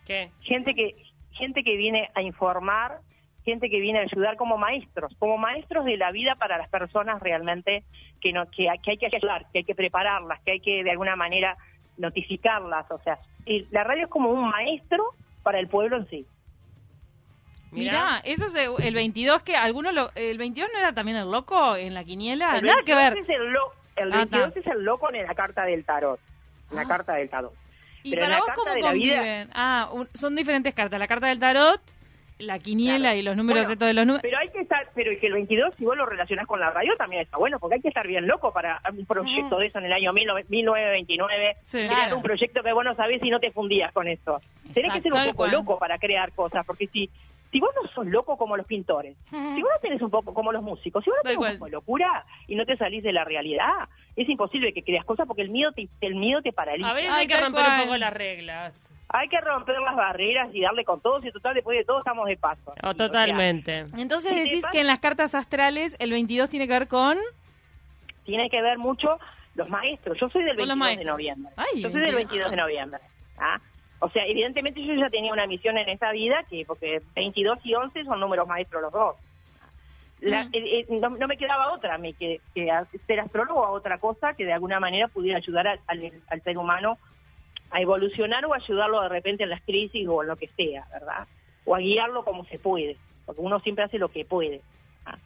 ¿Qué? 0.07 0.31
gente 0.41 0.75
que 0.75 0.97
gente 1.33 1.63
que 1.63 1.77
viene 1.77 2.11
a 2.15 2.23
informar, 2.23 3.01
gente 3.45 3.69
que 3.71 3.81
viene 3.81 3.99
a 4.01 4.03
ayudar 4.03 4.37
como 4.37 4.57
maestros, 4.59 5.13
como 5.19 5.37
maestros 5.39 5.85
de 5.85 5.97
la 5.97 6.11
vida 6.13 6.35
para 6.37 6.59
las 6.59 6.69
personas 6.69 7.21
realmente 7.23 7.85
que 8.21 8.33
no 8.33 8.49
que, 8.51 8.69
hay- 8.71 8.79
que 8.79 8.93
hay 8.93 8.97
que 8.99 9.07
ayudar, 9.07 9.47
que 9.53 9.59
hay 9.59 9.65
que 9.65 9.75
prepararlas, 9.75 10.41
que 10.43 10.53
hay 10.53 10.61
que 10.61 10.85
de 10.85 10.91
alguna 10.91 11.17
manera 11.17 11.57
notificarlas, 11.99 12.91
o 12.91 12.99
sea, 13.01 13.19
y 13.45 13.67
la 13.71 13.85
radio 13.85 14.05
es 14.05 14.11
como 14.11 14.31
un 14.31 14.49
maestro 14.49 15.05
para 15.43 15.59
el 15.59 15.69
pueblo 15.69 15.97
en 15.99 16.09
sí. 16.09 16.27
Mirá, 17.71 18.21
eso 18.25 18.45
es 18.47 18.55
el 18.55 18.71
el 18.83 18.95
22 18.95 19.43
que 19.43 19.57
algunos 19.57 19.95
lo, 19.95 20.11
el 20.15 20.37
22 20.37 20.69
no 20.73 20.79
era 20.79 20.93
también 20.93 21.17
el 21.17 21.31
loco 21.31 21.75
en 21.77 21.95
la 21.95 22.05
quiniela, 22.05 22.59
El 22.59 22.67
nada 22.67 22.83
que 22.85 22.95
22 22.95 23.11
ver. 23.15 23.19
Es 23.19 23.29
el, 23.31 23.51
lo- 23.53 23.73
el 23.97 24.13
Ah, 24.13 24.17
22 24.19 24.49
está. 24.49 24.61
es 24.61 24.67
el 24.77 24.85
loco 24.85 25.13
en 25.13 25.27
la 25.27 25.35
carta 25.35 25.65
del 25.65 25.85
tarot, 25.85 26.21
en 26.71 26.77
la 26.77 26.83
Ah. 26.83 26.89
carta 26.89 27.15
del 27.15 27.31
tarot. 27.31 27.55
¿Y 28.03 28.11
Pero 28.11 28.23
para 28.27 28.39
vos 28.41 28.49
cómo 28.57 28.75
la 28.75 28.93
vida- 28.93 29.17
conviven? 29.17 29.51
Ah, 29.55 29.89
un- 29.93 30.09
son 30.13 30.37
diferentes 30.37 30.75
cartas, 30.75 30.99
la 30.99 31.07
carta 31.07 31.29
del 31.29 31.39
tarot, 31.39 31.81
la 32.43 32.59
quiniela 32.59 32.99
Claro. 33.11 33.19
y 33.19 33.23
los 33.23 33.37
números 33.37 33.61
Bueno, 33.63 33.73
estos 33.73 33.89
de 33.89 33.95
los 33.95 34.07
números. 34.07 34.23
Pero 34.23 34.39
hay 34.39 34.49
que 34.51 34.61
estar, 34.61 34.89
pero 34.95 35.11
es 35.13 35.19
que 35.19 35.27
el 35.29 35.33
22, 35.35 35.75
si 35.77 35.85
vos 35.85 35.97
lo 35.97 36.07
relacionás 36.07 36.47
con 36.47 36.61
la 36.61 36.71
radio, 36.71 36.95
también 36.97 37.23
está 37.23 37.37
bueno, 37.39 37.59
porque 37.59 37.77
hay 37.77 37.81
que 37.83 37.89
estar 37.89 38.07
bien 38.07 38.27
loco 38.27 38.53
para 38.53 38.81
un 38.91 39.07
proyecto 39.07 39.59
de 39.59 39.67
eso 39.67 39.79
en 39.79 39.87
el 39.87 39.93
año 39.93 40.13
19- 40.13 40.45
1929. 40.49 41.57
Sí. 41.65 41.79
crear 41.79 41.95
Claro. 41.95 42.17
un 42.17 42.23
proyecto 42.23 42.63
que 42.63 42.73
vos 42.73 42.85
no 42.85 42.95
sabés 42.95 43.21
si 43.21 43.31
no 43.31 43.41
te 43.41 43.51
fundías 43.51 43.93
con 43.93 44.09
eso. 44.09 44.41
Tenés 44.75 44.93
que 44.93 45.01
ser 45.03 45.13
un 45.13 45.23
poco 45.25 45.37
cual. 45.37 45.51
loco 45.53 45.79
para 45.79 45.99
crear 45.99 46.33
cosas, 46.33 46.65
porque 46.67 46.87
si 46.89 47.09
si 47.51 47.61
vos 47.61 47.69
no 47.83 47.87
sos 47.91 48.07
loco 48.07 48.39
como 48.39 48.57
los 48.57 48.65
pintores, 48.67 49.15
si 49.29 49.37
vos 49.61 49.71
no 49.75 49.81
tenés 49.83 50.01
un 50.01 50.09
poco 50.09 50.33
como 50.33 50.53
los 50.53 50.63
músicos, 50.63 51.05
si 51.05 51.11
vos 51.11 51.19
no 51.19 51.23
tenés 51.23 51.37
un 51.53 51.53
poco 51.59 51.65
de 51.67 51.71
locura 51.73 52.25
y 52.47 52.55
no 52.55 52.65
te 52.65 52.79
salís 52.79 53.03
de 53.03 53.13
la 53.13 53.25
realidad, 53.25 53.69
es 54.17 54.27
imposible 54.27 54.73
que 54.73 54.83
creas 54.83 55.05
cosas 55.05 55.27
porque 55.27 55.43
el 55.43 55.51
miedo 55.51 55.71
te, 55.73 55.87
el 56.01 56.15
miedo 56.15 56.41
te 56.41 56.55
paraliza. 56.55 56.89
A 56.89 56.95
veces 56.95 57.11
Ay, 57.13 57.21
hay 57.21 57.27
que 57.27 57.37
romper 57.39 57.67
un 57.67 57.83
poco 57.83 57.97
las 57.99 58.13
reglas. 58.15 58.89
Hay 59.15 59.29
que 59.29 59.41
romper 59.41 59.79
las 59.81 59.95
barreras 59.95 60.49
y 60.55 60.61
darle 60.63 60.85
con 60.85 61.01
todos 61.01 61.25
y 61.25 61.31
total 61.33 61.55
después 61.55 61.77
de 61.79 61.85
todo 61.85 61.99
estamos 61.99 62.27
de 62.27 62.37
paso. 62.37 62.63
Oh, 62.67 62.73
Y, 62.73 62.77
o 62.77 62.83
sea, 62.95 62.95
totalmente. 62.95 63.85
Entonces 63.99 64.33
¿Y 64.33 64.35
qué 64.35 64.41
decís 64.45 64.65
que 64.73 64.81
en 64.81 64.87
las 64.87 65.01
cartas 65.01 65.35
astrales 65.35 65.95
el 65.99 66.11
22 66.13 66.49
tiene 66.49 66.67
que 66.67 66.73
ver 66.73 66.89
con... 66.89 67.19
tiene 68.25 68.49
que 68.49 68.63
ver 68.63 68.79
mucho 68.79 69.19
los 69.55 69.69
maestros. 69.69 70.19
Yo 70.19 70.29
soy 70.31 70.45
del 70.45 70.57
Con 70.57 70.69
los 70.69 70.79
22 70.79 70.99
de 70.99 71.11
noviembre. 71.11 71.53
Ay, 71.57 71.83
yo 71.83 71.91
soy 71.91 72.01
del 72.01 72.15
22. 72.15 72.49
22 72.49 72.51
de 72.51 72.57
noviembre. 72.57 73.01
¿ah? 73.39 73.61
O 73.99 74.09
sea, 74.09 74.25
evidentemente 74.27 74.83
yo 74.83 74.95
ya 74.95 75.11
tenía 75.11 75.33
una 75.33 75.47
misión 75.47 75.77
en 75.79 75.89
esa 75.91 76.11
vida, 76.13 76.43
que 76.49 76.65
porque 76.67 77.03
22 77.15 77.59
y 77.65 77.75
11 77.75 78.05
son 78.05 78.19
números 78.19 78.49
maestros 78.49 78.83
los 78.83 78.93
dos. 78.93 79.17
La- 80.21 80.45
Mm. 80.45 80.51
eh, 80.55 80.79
eh, 80.81 80.87
no, 80.89 81.11
no 81.11 81.27
me 81.29 81.37
quedaba 81.37 81.73
otra 81.73 81.99
me 81.99 82.13
que, 82.15 82.41
que 82.55 82.71
ser 83.07 83.21
astrólogo 83.21 83.65
a 83.67 83.71
otra 83.71 83.99
cosa 83.99 84.35
que 84.35 84.45
de 84.45 84.53
alguna 84.53 84.79
manera 84.81 85.09
pudiera 85.09 85.37
ayudar 85.39 85.67
al, 85.67 85.81
al- 85.89 86.13
al 86.29 86.43
ser 86.43 86.57
humano 86.57 86.97
a 87.73 87.81
evolucionar 87.81 88.45
o 88.47 88.55
ayudarlo 88.55 89.01
de 89.01 89.09
repente 89.09 89.43
en 89.45 89.51
las 89.51 89.63
crisis 89.63 90.07
o 90.09 90.23
en 90.23 90.29
lo 90.29 90.37
que 90.37 90.49
sea, 90.49 90.87
¿verdad? 90.93 91.27
O 91.65 91.75
a 91.75 91.79
guiarlo 91.79 92.25
como 92.25 92.45
se 92.45 92.59
puede, 92.59 92.97
porque 93.27 93.41
uno 93.41 93.59
siempre 93.61 93.85
hace 93.85 93.99
lo 93.99 94.09
que 94.11 94.25
puede. 94.25 94.61
¿ah? 95.07 95.17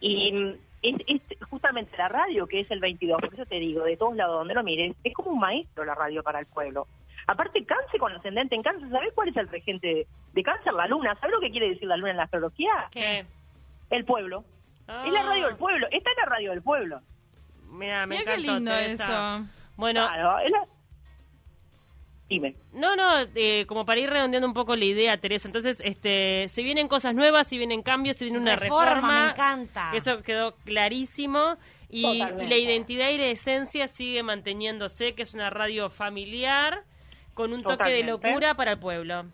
Y 0.00 0.32
mm, 0.32 0.52
es, 0.82 0.94
es 1.06 1.48
justamente 1.48 1.96
la 1.96 2.08
radio 2.08 2.46
que 2.46 2.60
es 2.60 2.70
el 2.70 2.80
22, 2.80 3.20
por 3.20 3.34
eso 3.34 3.46
te 3.46 3.56
digo, 3.56 3.84
de 3.84 3.96
todos 3.96 4.14
lados 4.14 4.38
donde 4.38 4.54
lo 4.54 4.62
mires, 4.62 4.94
es 5.02 5.14
como 5.14 5.30
un 5.30 5.40
maestro 5.40 5.84
la 5.84 5.94
radio 5.94 6.22
para 6.22 6.38
el 6.40 6.46
pueblo. 6.46 6.86
Aparte, 7.26 7.64
cáncer 7.64 8.00
con 8.00 8.12
ascendente 8.12 8.54
en 8.54 8.62
cáncer, 8.62 8.88
¿sabes 8.90 9.12
cuál 9.14 9.28
es 9.28 9.36
el 9.36 9.48
regente 9.48 10.06
de, 10.32 10.42
cáncer? 10.42 10.72
La 10.72 10.86
luna. 10.86 11.14
¿Sabes 11.16 11.32
lo 11.32 11.40
que 11.40 11.50
quiere 11.50 11.68
decir 11.68 11.86
la 11.86 11.96
luna 11.96 12.10
en 12.10 12.16
la 12.16 12.24
astrología? 12.24 12.72
¿Qué? 12.90 13.24
El 13.90 14.04
pueblo. 14.04 14.44
Ah. 14.88 15.04
Es 15.06 15.12
la 15.12 15.22
radio 15.22 15.46
del 15.46 15.56
pueblo. 15.56 15.86
Esta 15.92 16.10
es 16.10 16.16
la 16.16 16.24
radio 16.24 16.50
del 16.50 16.62
pueblo. 16.62 17.00
Mira, 17.70 18.04
me 18.06 18.18
Mira 18.18 18.34
qué 18.34 18.40
encantó, 18.40 18.52
lindo 18.54 18.70
Teresa. 18.72 19.36
eso. 19.36 19.46
Bueno, 19.76 20.06
Claro, 20.08 20.38
es 20.40 20.50
la- 20.50 20.66
Dime. 22.30 22.54
no, 22.72 22.94
no, 22.94 23.18
eh, 23.34 23.66
como 23.66 23.84
para 23.84 23.98
ir 24.00 24.08
redondeando 24.08 24.46
un 24.46 24.54
poco 24.54 24.76
la 24.76 24.84
idea, 24.84 25.18
Teresa. 25.18 25.48
Entonces, 25.48 25.82
este, 25.84 26.46
se 26.48 26.62
vienen 26.62 26.86
cosas 26.86 27.12
nuevas, 27.12 27.48
se 27.48 27.58
vienen 27.58 27.82
cambios, 27.82 28.16
se 28.16 28.24
viene 28.24 28.38
una 28.38 28.54
Reforma, 28.54 28.94
reforma. 28.94 29.24
me 29.24 29.30
encanta. 29.32 29.90
Eso 29.94 30.22
quedó 30.22 30.54
clarísimo. 30.64 31.56
Y, 31.88 32.20
Totalmente. 32.20 32.46
la 32.46 32.56
identidad 32.56 33.08
y 33.08 33.18
la 33.18 33.26
esencia 33.26 33.88
sigue 33.88 34.22
manteniéndose, 34.22 35.16
que 35.16 35.24
es 35.24 35.34
una 35.34 35.50
radio 35.50 35.90
familiar 35.90 36.84
con 37.34 37.52
un 37.52 37.64
toque 37.64 37.90
de 37.90 38.04
locura 38.04 38.54
para 38.54 38.72
el 38.72 38.78
pueblo. 38.78 39.24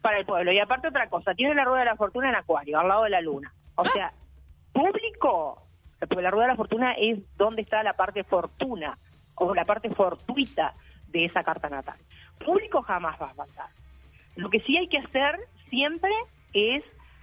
Para 0.00 0.18
el 0.18 0.26
pueblo. 0.26 0.50
Y 0.50 0.58
aparte 0.58 0.88
otra 0.88 1.08
cosa, 1.08 1.34
tiene 1.34 1.54
la 1.54 1.64
rueda 1.64 1.80
de 1.80 1.86
la 1.86 1.96
fortuna 1.96 2.28
en 2.28 2.34
acuario, 2.34 2.80
al 2.80 2.88
lado 2.88 3.04
de 3.04 3.10
la 3.10 3.20
luna. 3.20 3.54
O 3.76 3.84
sea, 3.84 4.12
público, 4.72 5.62
porque 6.00 6.22
la 6.22 6.30
rueda 6.32 6.46
de 6.46 6.52
la 6.52 6.56
fortuna 6.56 6.92
es 6.94 7.20
donde 7.36 7.62
está 7.62 7.84
la 7.84 7.92
parte 7.92 8.24
fortuna, 8.24 8.98
o 9.36 9.54
la 9.54 9.64
parte 9.64 9.90
fortuita 9.90 10.74
de 11.06 11.26
esa 11.26 11.44
carta 11.44 11.68
natal. 11.68 11.96
Público 12.44 12.82
jamás 12.82 13.20
va 13.20 13.26
a 13.26 13.34
faltar. 13.34 13.68
Lo 14.36 14.48
que 14.50 14.60
sí 14.60 14.76
hay 14.76 14.88
que 14.88 14.98
hacer 14.98 15.38
siempre 15.68 16.10
es 16.52 16.82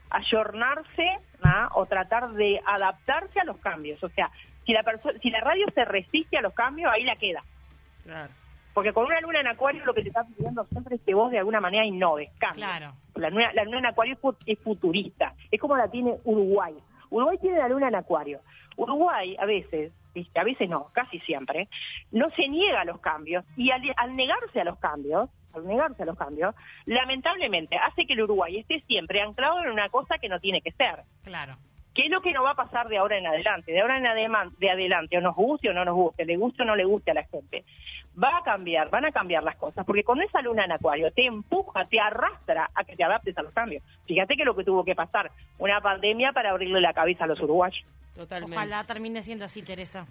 ayornarse 0.10 1.08
¿ah? 1.44 1.70
o 1.74 1.86
tratar 1.86 2.32
de 2.34 2.62
adaptarse 2.66 3.40
a 3.40 3.44
los 3.46 3.58
cambios. 3.58 4.04
O 4.04 4.10
sea, 4.10 4.30
si 4.66 4.74
la, 4.74 4.84
si 5.22 5.30
la 5.30 5.42
radio 5.42 5.66
se 5.74 5.86
resiste 5.86 6.38
a 6.38 6.42
los 6.42 6.54
cambios, 6.54 6.92
ahí 6.92 7.04
la 7.04 7.16
queda. 7.16 7.44
Claro. 8.04 8.32
Porque 8.74 8.94
con 8.94 9.06
una 9.06 9.20
luna 9.22 9.40
en 9.42 9.48
acuario 9.48 9.84
lo 9.86 9.94
que 9.94 10.02
te 10.04 10.10
está 10.10 10.24
pidiendo 10.24 10.64
siempre 10.66 10.96
es 10.96 11.02
que 11.02 11.14
vos 11.14 11.32
de 11.32 11.40
alguna 11.40 11.60
manera 11.60 11.86
innoves, 11.86 12.30
cambies. 12.38 12.68
Claro. 12.68 12.94
La 13.16 13.30
luna, 13.30 13.52
la 13.54 13.64
luna 13.64 13.80
en 13.80 13.86
acuario 13.88 14.14
es, 14.14 14.20
fu- 14.20 14.36
es 14.46 14.60
futurista, 14.60 15.34
es 15.52 15.60
como 15.60 15.76
la 15.76 15.90
tiene 15.90 16.16
Uruguay. 16.24 16.76
Uruguay 17.10 17.38
tiene 17.42 17.58
la 17.58 17.68
luna 17.68 17.88
en 17.88 17.96
acuario. 17.96 18.40
Uruguay 18.78 19.36
a 19.40 19.46
veces. 19.46 19.92
A 20.36 20.44
veces 20.44 20.70
no, 20.70 20.90
casi 20.94 21.20
siempre, 21.22 21.70
no 22.12 22.30
se 22.32 22.48
niega 22.48 22.82
a 22.82 22.86
los 22.86 23.00
cambios 23.00 23.46
y 23.56 23.72
al, 23.72 23.82
al 23.98 24.16
negarse 24.16 24.62
a 24.62 24.64
los 24.64 24.80
cambios, 24.80 25.30
al 25.54 25.66
negarse 25.66 26.04
a 26.04 26.06
los 26.06 26.18
cambios, 26.18 26.56
lamentablemente 26.86 27.78
hace 27.78 28.06
que 28.06 28.14
el 28.14 28.22
Uruguay 28.22 28.58
esté 28.58 28.82
siempre 28.88 29.22
anclado 29.22 29.64
en 29.64 29.72
una 29.72 29.90
cosa 29.90 30.18
que 30.18 30.30
no 30.30 30.40
tiene 30.40 30.62
que 30.62 30.72
ser 30.72 31.04
Claro. 31.24 31.58
¿Qué 32.00 32.06
es 32.06 32.12
lo 32.12 32.22
que 32.22 32.32
no 32.32 32.44
va 32.44 32.52
a 32.52 32.56
pasar 32.56 32.88
de 32.88 32.98
ahora 32.98 33.18
en 33.18 33.28
adelante? 33.28 33.74
De 33.74 33.82
ahora 33.82 33.98
en 33.98 34.04
de 34.58 34.70
adelante, 34.72 35.18
o 35.18 35.22
nos 35.22 35.36
guste 35.36 35.70
o 35.70 35.74
no 35.74 35.84
nos 35.84 35.96
guste, 35.96 36.24
le 36.24 36.38
guste 36.38 36.64
o 36.64 36.66
no 36.66 36.78
le 36.78 36.86
guste 36.86 37.12
a 37.12 37.14
la 37.14 37.24
gente. 37.26 37.66
Va 38.22 38.38
a 38.38 38.44
cambiar, 38.44 38.90
van 38.90 39.04
a 39.04 39.12
cambiar 39.12 39.44
las 39.44 39.58
cosas, 39.58 39.86
porque 39.86 40.06
con 40.06 40.22
esa 40.22 40.42
luna 40.42 40.64
en 40.64 40.72
acuario 40.72 41.12
te 41.12 41.26
empuja, 41.26 41.86
te 41.88 42.00
arrastra 42.00 42.70
a 42.74 42.86
que 42.86 42.96
te 42.96 43.04
adaptes 43.04 43.38
a 43.38 43.42
los 43.42 43.54
cambios. 43.54 43.84
Fíjate 44.06 44.38
que 44.38 44.46
lo 44.46 44.56
que 44.56 44.64
tuvo 44.64 44.86
que 44.86 44.96
pasar, 44.96 45.30
una 45.58 45.82
pandemia 45.82 46.32
para 46.32 46.52
abrirle 46.52 46.80
la 46.80 46.94
cabeza 46.94 47.26
a 47.26 47.28
los 47.28 47.42
uruguayos. 47.42 47.86
Totalmente. 48.16 48.56
Ojalá 48.56 48.86
termine 48.86 49.22
siendo 49.22 49.44
así, 49.44 49.62
Teresa. 49.62 50.06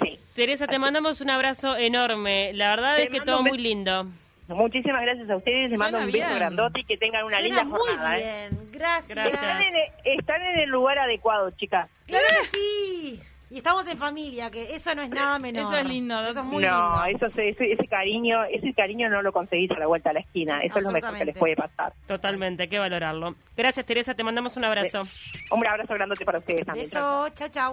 Sí. 0.00 0.20
Teresa, 0.36 0.68
te 0.68 0.78
mandamos 0.78 1.20
un 1.20 1.30
abrazo 1.30 1.76
enorme. 1.76 2.52
La 2.52 2.70
verdad 2.70 2.94
Te 2.94 3.04
es 3.04 3.10
que 3.10 3.20
todo 3.22 3.42
muy 3.42 3.58
lindo. 3.58 4.06
Muchísimas 4.48 5.02
gracias 5.02 5.28
a 5.30 5.36
ustedes, 5.36 5.70
les 5.70 5.78
mando 5.78 5.98
un 5.98 6.06
beso 6.06 6.16
bien. 6.18 6.34
grandote 6.34 6.80
y 6.80 6.84
que 6.84 6.96
tengan 6.96 7.24
una 7.24 7.36
Suena 7.38 7.46
linda 7.48 7.64
muy 7.64 7.78
jornada. 7.80 8.18
¿eh? 8.18 8.48
bien. 8.50 8.70
Gracias. 8.72 9.08
Gracias. 9.08 9.34
Están, 9.34 9.62
en 9.62 9.74
el, 9.74 10.18
están 10.18 10.42
en 10.42 10.58
el 10.60 10.70
lugar 10.70 10.98
adecuado, 10.98 11.50
chicas. 11.52 11.88
Claro 12.06 12.24
que 12.50 12.58
sí. 12.58 13.20
Y 13.50 13.56
estamos 13.56 13.86
en 13.86 13.96
familia, 13.96 14.50
que 14.50 14.74
eso 14.74 14.94
no 14.94 15.00
es 15.00 15.08
nada 15.08 15.38
menor. 15.38 15.72
Eso 15.72 15.76
es 15.80 15.86
lindo, 15.86 16.20
Eso 16.26 16.40
es 16.40 16.44
muy 16.44 16.62
no, 16.66 17.02
lindo. 17.06 17.26
eso 17.26 17.34
se- 17.34 17.48
ese, 17.48 17.72
ese 17.72 17.86
cariño, 17.86 18.44
ese 18.44 18.74
cariño 18.74 19.08
no 19.08 19.22
lo 19.22 19.32
conseguís 19.32 19.70
a 19.70 19.78
la 19.78 19.86
vuelta 19.86 20.10
a 20.10 20.12
la 20.12 20.20
esquina. 20.20 20.58
Eso 20.58 20.78
es 20.80 20.84
lo 20.84 20.90
mejor 20.92 21.16
que 21.16 21.24
les 21.24 21.34
puede 21.36 21.56
pasar. 21.56 21.94
Totalmente, 22.06 22.64
hay 22.64 22.68
que 22.68 22.78
valorarlo. 22.78 23.36
Gracias, 23.56 23.86
Teresa, 23.86 24.12
te 24.14 24.22
mandamos 24.22 24.54
un 24.58 24.66
abrazo. 24.66 25.04
Un 25.50 25.66
abrazo 25.66 25.94
grandote 25.94 26.26
para 26.26 26.40
ustedes 26.40 26.66
también. 26.66 26.84
Beso. 26.90 27.28
Chao, 27.34 27.48
chao. 27.48 27.66